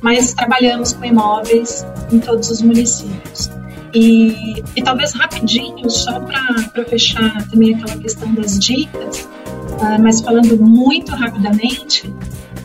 mas 0.00 0.32
trabalhamos 0.32 0.94
com 0.94 1.04
imóveis 1.04 1.84
em 2.10 2.18
todos 2.18 2.50
os 2.50 2.62
municípios. 2.62 3.50
E, 3.92 4.62
e 4.76 4.82
talvez 4.82 5.12
rapidinho, 5.12 5.90
só 5.90 6.20
para 6.20 6.84
fechar 6.88 7.46
também 7.48 7.74
aquela 7.74 7.96
questão 7.96 8.32
das 8.34 8.58
dicas, 8.58 9.22
uh, 9.22 10.00
mas 10.00 10.20
falando 10.20 10.56
muito 10.56 11.12
rapidamente, 11.12 12.12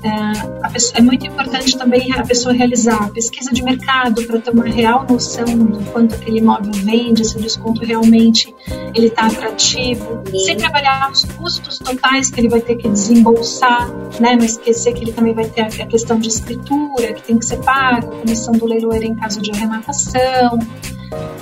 uh, 0.08 0.56
pessoa, 0.76 1.00
é 1.00 1.02
muito 1.02 1.26
importante 1.26 1.78
também 1.78 2.12
a 2.14 2.24
pessoa 2.24 2.54
realizar 2.54 3.10
pesquisa 3.12 3.52
de 3.52 3.64
mercado 3.64 4.24
para 4.24 4.40
ter 4.40 4.52
uma 4.52 4.66
real 4.66 5.06
noção 5.10 5.46
do 5.46 5.80
quanto 5.92 6.16
aquele 6.16 6.40
imóvel 6.40 6.74
vende, 6.74 7.26
se 7.26 7.38
o 7.38 7.42
desconto 7.42 7.86
realmente 7.86 8.54
ele 8.94 9.08
está 9.08 9.28
atrativo, 9.28 10.22
sem 10.46 10.58
trabalhar 10.58 11.10
os 11.12 11.24
custos 11.24 11.80
totais 11.80 12.30
que 12.30 12.42
ele 12.42 12.50
vai 12.50 12.60
ter 12.60 12.76
que 12.76 12.90
desembolsar, 12.90 13.90
né? 14.20 14.36
não 14.36 14.46
esquecer 14.46 14.94
que 14.94 15.06
ele 15.06 15.14
também 15.14 15.34
vai 15.34 15.46
ter 15.46 15.62
a, 15.62 15.86
questão 15.86 16.20
de 16.20 16.28
escritura, 16.28 17.14
que 17.14 17.24
tem 17.24 17.38
que 17.38 17.46
ser 17.46 17.58
pago, 17.58 18.08
comissão 18.18 18.54
do 18.54 18.66
leiloeiro 18.66 19.06
em 19.06 19.16
caso 19.16 19.42
de 19.42 19.52
arrematação, 19.52 20.60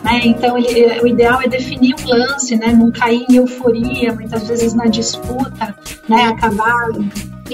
né? 0.03 0.21
Então, 0.25 0.57
ele, 0.57 0.99
o 1.01 1.07
ideal 1.07 1.41
é 1.41 1.47
definir 1.47 1.95
um 1.95 2.07
lance, 2.07 2.55
né? 2.55 2.67
não 2.73 2.91
cair 2.91 3.25
em 3.29 3.37
euforia, 3.37 4.13
muitas 4.13 4.47
vezes 4.47 4.73
na 4.73 4.85
disputa, 4.85 5.75
né? 6.07 6.25
acabar 6.25 6.89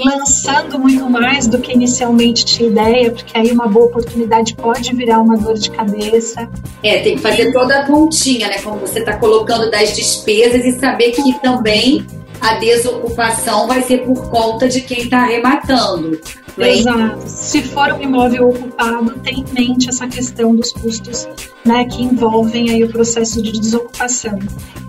lançando 0.04 0.78
muito 0.78 1.08
mais 1.08 1.46
do 1.46 1.58
que 1.58 1.72
inicialmente 1.72 2.44
tinha 2.44 2.68
ideia, 2.68 3.10
porque 3.10 3.36
aí 3.36 3.50
uma 3.50 3.66
boa 3.66 3.86
oportunidade 3.86 4.54
pode 4.54 4.94
virar 4.94 5.20
uma 5.20 5.36
dor 5.36 5.54
de 5.54 5.70
cabeça. 5.70 6.48
É, 6.82 7.00
tem 7.00 7.16
que 7.16 7.22
fazer 7.22 7.52
toda 7.52 7.80
a 7.80 7.86
continha, 7.86 8.48
né? 8.48 8.58
Como 8.62 8.78
você 8.78 9.00
está 9.00 9.16
colocando 9.16 9.70
das 9.70 9.94
despesas 9.94 10.64
e 10.64 10.78
saber 10.78 11.12
que 11.12 11.38
também 11.40 12.06
a 12.40 12.54
desocupação 12.54 13.66
vai 13.66 13.82
ser 13.82 13.98
por 14.04 14.30
conta 14.30 14.68
de 14.68 14.80
quem 14.80 15.02
está 15.02 15.22
arrematando. 15.22 16.18
Exato. 16.58 17.22
Se 17.26 17.62
for 17.62 17.92
um 17.92 18.02
imóvel 18.02 18.50
ocupado, 18.50 19.12
tem 19.20 19.40
em 19.40 19.52
mente 19.52 19.88
essa 19.88 20.06
questão 20.06 20.54
dos 20.54 20.72
custos 20.72 21.28
né, 21.64 21.84
que 21.84 22.02
envolvem 22.02 22.70
aí 22.70 22.84
o 22.84 22.88
processo 22.88 23.40
de 23.42 23.52
desocupação. 23.52 24.38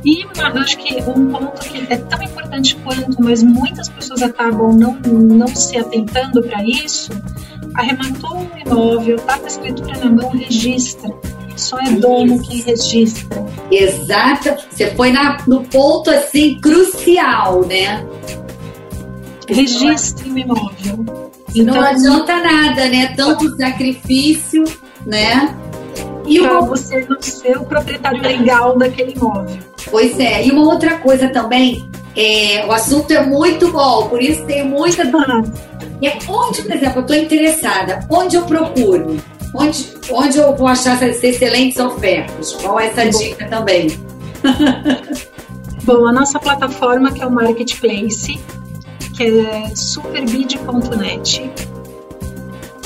E 0.03 0.25
acho 0.55 0.77
que 0.77 0.95
um 1.03 1.31
ponto 1.31 1.61
que 1.61 1.93
é 1.93 1.97
tão 1.97 2.21
importante 2.21 2.75
quanto, 2.83 3.21
mas 3.21 3.43
muitas 3.43 3.87
pessoas 3.89 4.21
acabam 4.23 4.75
não, 4.75 4.93
não 4.95 5.47
se 5.47 5.77
atentando 5.77 6.41
para 6.43 6.63
isso, 6.63 7.11
arrematou 7.75 8.37
um 8.37 8.49
imóvel, 8.65 9.15
está 9.17 9.37
com 9.37 9.45
a 9.45 9.47
escritura 9.47 9.97
na 9.99 10.09
mão, 10.09 10.29
registra. 10.31 11.09
Só 11.55 11.77
é 11.79 11.91
dono 11.91 12.41
quem 12.41 12.61
registra. 12.61 13.45
Exato. 13.69 14.55
Você 14.69 14.91
foi 14.95 15.11
na, 15.11 15.37
no 15.47 15.63
ponto 15.63 16.09
assim 16.09 16.59
crucial, 16.59 17.65
né? 17.65 18.05
Registre 19.47 20.29
o 20.31 20.37
imóvel. 20.37 21.31
Então, 21.53 21.75
não 21.75 21.81
adianta 21.81 22.37
nada, 22.37 22.87
né? 22.87 23.13
Tanto 23.15 23.55
sacrifício, 23.57 24.63
né? 25.05 25.55
E 26.25 26.39
para 26.39 26.59
uma... 26.59 26.67
você 26.67 27.05
não 27.09 27.21
ser 27.21 27.57
o 27.57 27.65
proprietário 27.65 28.21
legal 28.21 28.77
daquele 28.77 29.13
imóvel. 29.13 29.57
Pois 29.89 30.17
é. 30.19 30.45
E 30.45 30.51
uma 30.51 30.63
outra 30.63 30.97
coisa 30.99 31.29
também, 31.29 31.89
é, 32.15 32.65
o 32.65 32.71
assunto 32.71 33.11
é 33.11 33.25
muito 33.25 33.71
bom, 33.71 34.07
por 34.07 34.21
isso 34.21 34.45
tem 34.45 34.63
muita. 34.63 35.03
é 35.03 36.17
onde, 36.27 36.61
por 36.61 36.71
exemplo, 36.71 36.99
eu 36.99 37.01
estou 37.01 37.15
interessada, 37.15 38.05
onde 38.09 38.35
eu 38.35 38.43
procuro? 38.43 39.17
Onde, 39.53 39.93
onde 40.09 40.37
eu 40.37 40.55
vou 40.55 40.67
achar 40.67 41.01
essas 41.01 41.23
excelentes 41.23 41.77
ofertas? 41.77 42.53
Qual 42.53 42.79
é 42.79 42.87
essa 42.87 43.09
dica 43.09 43.47
também? 43.47 43.87
Bom, 45.83 46.07
a 46.07 46.13
nossa 46.13 46.39
plataforma 46.39 47.11
que 47.11 47.21
é 47.21 47.25
o 47.25 47.31
Marketplace, 47.31 48.39
que 49.15 49.23
é 49.23 49.75
superbid.net. 49.75 51.51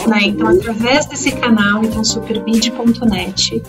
Né? 0.07 0.19
Então, 0.23 0.47
através 0.47 1.05
desse 1.07 1.31
canal, 1.31 1.83
então 1.83 2.03
superbid.net, 2.03 3.63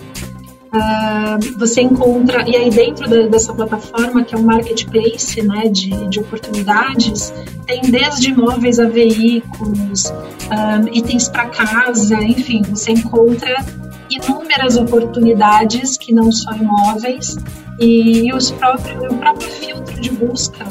Uh, 0.67 1.57
você 1.57 1.81
encontra, 1.81 2.47
e 2.47 2.55
aí 2.55 2.69
dentro 2.69 3.09
da, 3.09 3.27
dessa 3.27 3.53
plataforma, 3.53 4.23
que 4.23 4.35
é 4.35 4.37
um 4.37 4.43
marketplace 4.43 5.41
né, 5.41 5.69
de, 5.69 5.89
de 6.07 6.19
oportunidades, 6.19 7.33
tem 7.65 7.81
desde 7.81 8.31
imóveis 8.31 8.79
a 8.79 8.87
veículos, 8.87 10.05
uh, 10.05 10.87
itens 10.91 11.29
para 11.29 11.45
casa, 11.47 12.15
enfim, 12.21 12.61
você 12.63 12.91
encontra 12.91 13.65
inúmeras 14.09 14.77
oportunidades 14.77 15.97
que 15.97 16.13
não 16.13 16.31
são 16.31 16.55
imóveis 16.57 17.37
e, 17.79 18.27
e 18.27 18.33
os 18.33 18.51
próprios, 18.51 19.11
o 19.11 19.15
próprio 19.17 19.49
filtro 19.49 20.01
de 20.01 20.11
busca 20.11 20.65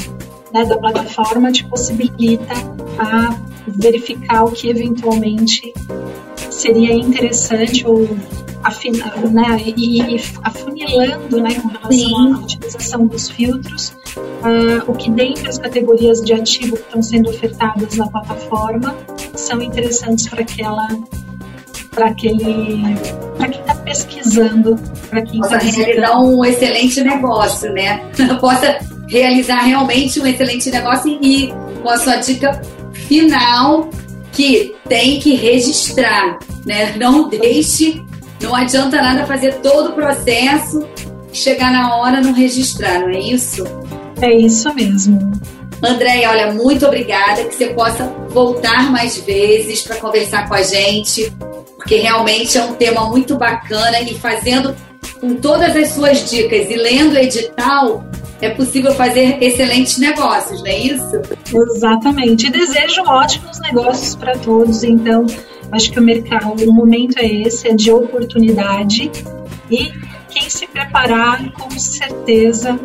né, 0.52 0.64
da 0.64 0.76
plataforma 0.76 1.52
te 1.52 1.64
possibilita 1.64 2.54
a 2.98 3.37
verificar 3.66 4.44
o 4.44 4.52
que 4.52 4.68
eventualmente 4.68 5.72
seria 6.57 6.95
interessante 6.95 7.87
ou 7.87 8.09
afinando, 8.64 9.31
né, 9.31 9.62
e, 9.77 10.21
afunilando, 10.42 11.40
né, 11.40 11.55
com 11.55 11.69
relação 11.69 11.90
Sim. 11.92 12.35
à 12.35 12.38
utilização 12.38 13.07
dos 13.07 13.29
filtros, 13.29 13.97
uh, 14.16 14.90
o 14.90 14.95
que 14.95 15.11
dentre 15.11 15.49
as 15.49 15.59
categorias 15.59 16.21
de 16.23 16.33
ativo 16.33 16.77
que 16.77 16.83
estão 16.83 17.03
sendo 17.03 17.31
ofertadas 17.31 17.97
na 17.97 18.09
plataforma 18.09 18.97
são 19.35 19.62
interessantes 19.62 20.29
para 20.29 20.40
aquela 20.40 20.88
para 21.90 22.09
aquele 22.09 22.83
para 23.38 23.49
quem 23.49 23.61
está 23.61 23.75
pesquisando, 23.77 24.77
para 25.09 25.23
quem 25.23 25.40
possa 25.40 25.59
tá 25.59 25.64
realizar 25.64 26.21
um 26.21 26.45
excelente 26.45 27.01
negócio, 27.03 27.73
né? 27.73 28.05
possa 28.40 28.79
realizar 29.09 29.61
realmente 29.61 30.21
um 30.21 30.27
excelente 30.27 30.71
negócio 30.71 31.19
e 31.23 31.53
com 31.83 31.88
a 31.88 31.97
sua 31.97 32.16
dica 32.16 32.61
final 32.92 33.88
que 34.37 34.77
tem 34.88 35.18
que 35.18 35.35
registrar, 35.35 36.38
né? 36.64 36.94
Não 36.96 37.29
deixe 37.29 38.05
não 38.40 38.55
adianta 38.55 39.01
nada 39.01 39.27
fazer 39.27 39.57
todo 39.57 39.90
o 39.90 39.92
processo, 39.92 40.87
chegar 41.33 41.72
na 41.72 41.96
hora 41.96 42.20
não 42.20 42.33
registrar, 42.33 43.01
não 43.01 43.09
é 43.09 43.18
isso? 43.18 43.64
É 44.20 44.33
isso 44.35 44.72
mesmo. 44.75 45.33
Andréia, 45.83 46.31
olha, 46.31 46.53
muito 46.53 46.87
obrigada 46.87 47.44
que 47.44 47.55
você 47.55 47.68
possa 47.68 48.05
voltar 48.31 48.90
mais 48.90 49.18
vezes 49.18 49.83
para 49.83 49.96
conversar 49.96 50.49
com 50.49 50.55
a 50.55 50.62
gente, 50.62 51.31
porque 51.77 51.96
realmente 51.96 52.57
é 52.57 52.64
um 52.64 52.75
tema 52.75 53.09
muito 53.09 53.37
bacana 53.37 54.01
e 54.01 54.14
fazendo 54.14 54.75
com 55.20 55.35
todas 55.35 55.75
as 55.77 55.90
suas 55.90 56.29
dicas 56.29 56.70
e 56.70 56.77
lendo 56.77 57.14
o 57.14 57.18
edital, 57.18 58.05
é 58.40 58.51
possível 58.51 58.92
fazer 58.94 59.42
excelentes 59.42 59.99
negócios, 59.99 60.61
não 60.61 60.68
é 60.68 60.79
isso? 60.79 61.22
Exatamente. 61.55 62.46
E 62.46 62.51
desejo 62.51 63.03
ótimos 63.03 63.59
negócios 63.61 64.14
para 64.14 64.37
todos, 64.38 64.85
então 64.85 65.27
Acho 65.72 65.90
que 65.90 65.99
o 65.99 66.03
mercado, 66.03 66.62
o 66.64 66.72
momento 66.72 67.18
é 67.18 67.27
esse, 67.27 67.68
é 67.68 67.75
de 67.75 67.90
oportunidade 67.90 69.11
e 69.70 69.92
quem 70.31 70.49
se 70.49 70.66
preparar, 70.66 71.51
com 71.53 71.70
certeza 71.70 72.79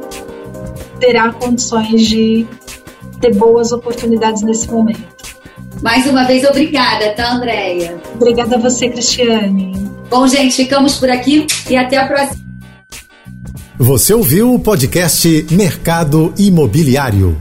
terá 1.00 1.32
condições 1.32 2.08
de 2.08 2.46
ter 3.20 3.36
boas 3.36 3.72
oportunidades 3.72 4.42
nesse 4.42 4.70
momento. 4.70 5.22
Mais 5.82 6.06
uma 6.06 6.26
vez, 6.26 6.44
obrigada, 6.44 7.14
tá, 7.14 7.34
Andréia? 7.34 8.00
Obrigada 8.16 8.56
a 8.56 8.60
você, 8.60 8.90
Cristiane. 8.90 9.74
Bom, 10.10 10.28
gente, 10.28 10.56
ficamos 10.56 10.98
por 10.98 11.10
aqui 11.10 11.48
e 11.70 11.76
até 11.76 11.98
a 11.98 12.08
próxima. 12.08 12.51
Você 13.82 14.14
ouviu 14.14 14.54
o 14.54 14.60
podcast 14.60 15.48
Mercado 15.50 16.32
Imobiliário. 16.38 17.36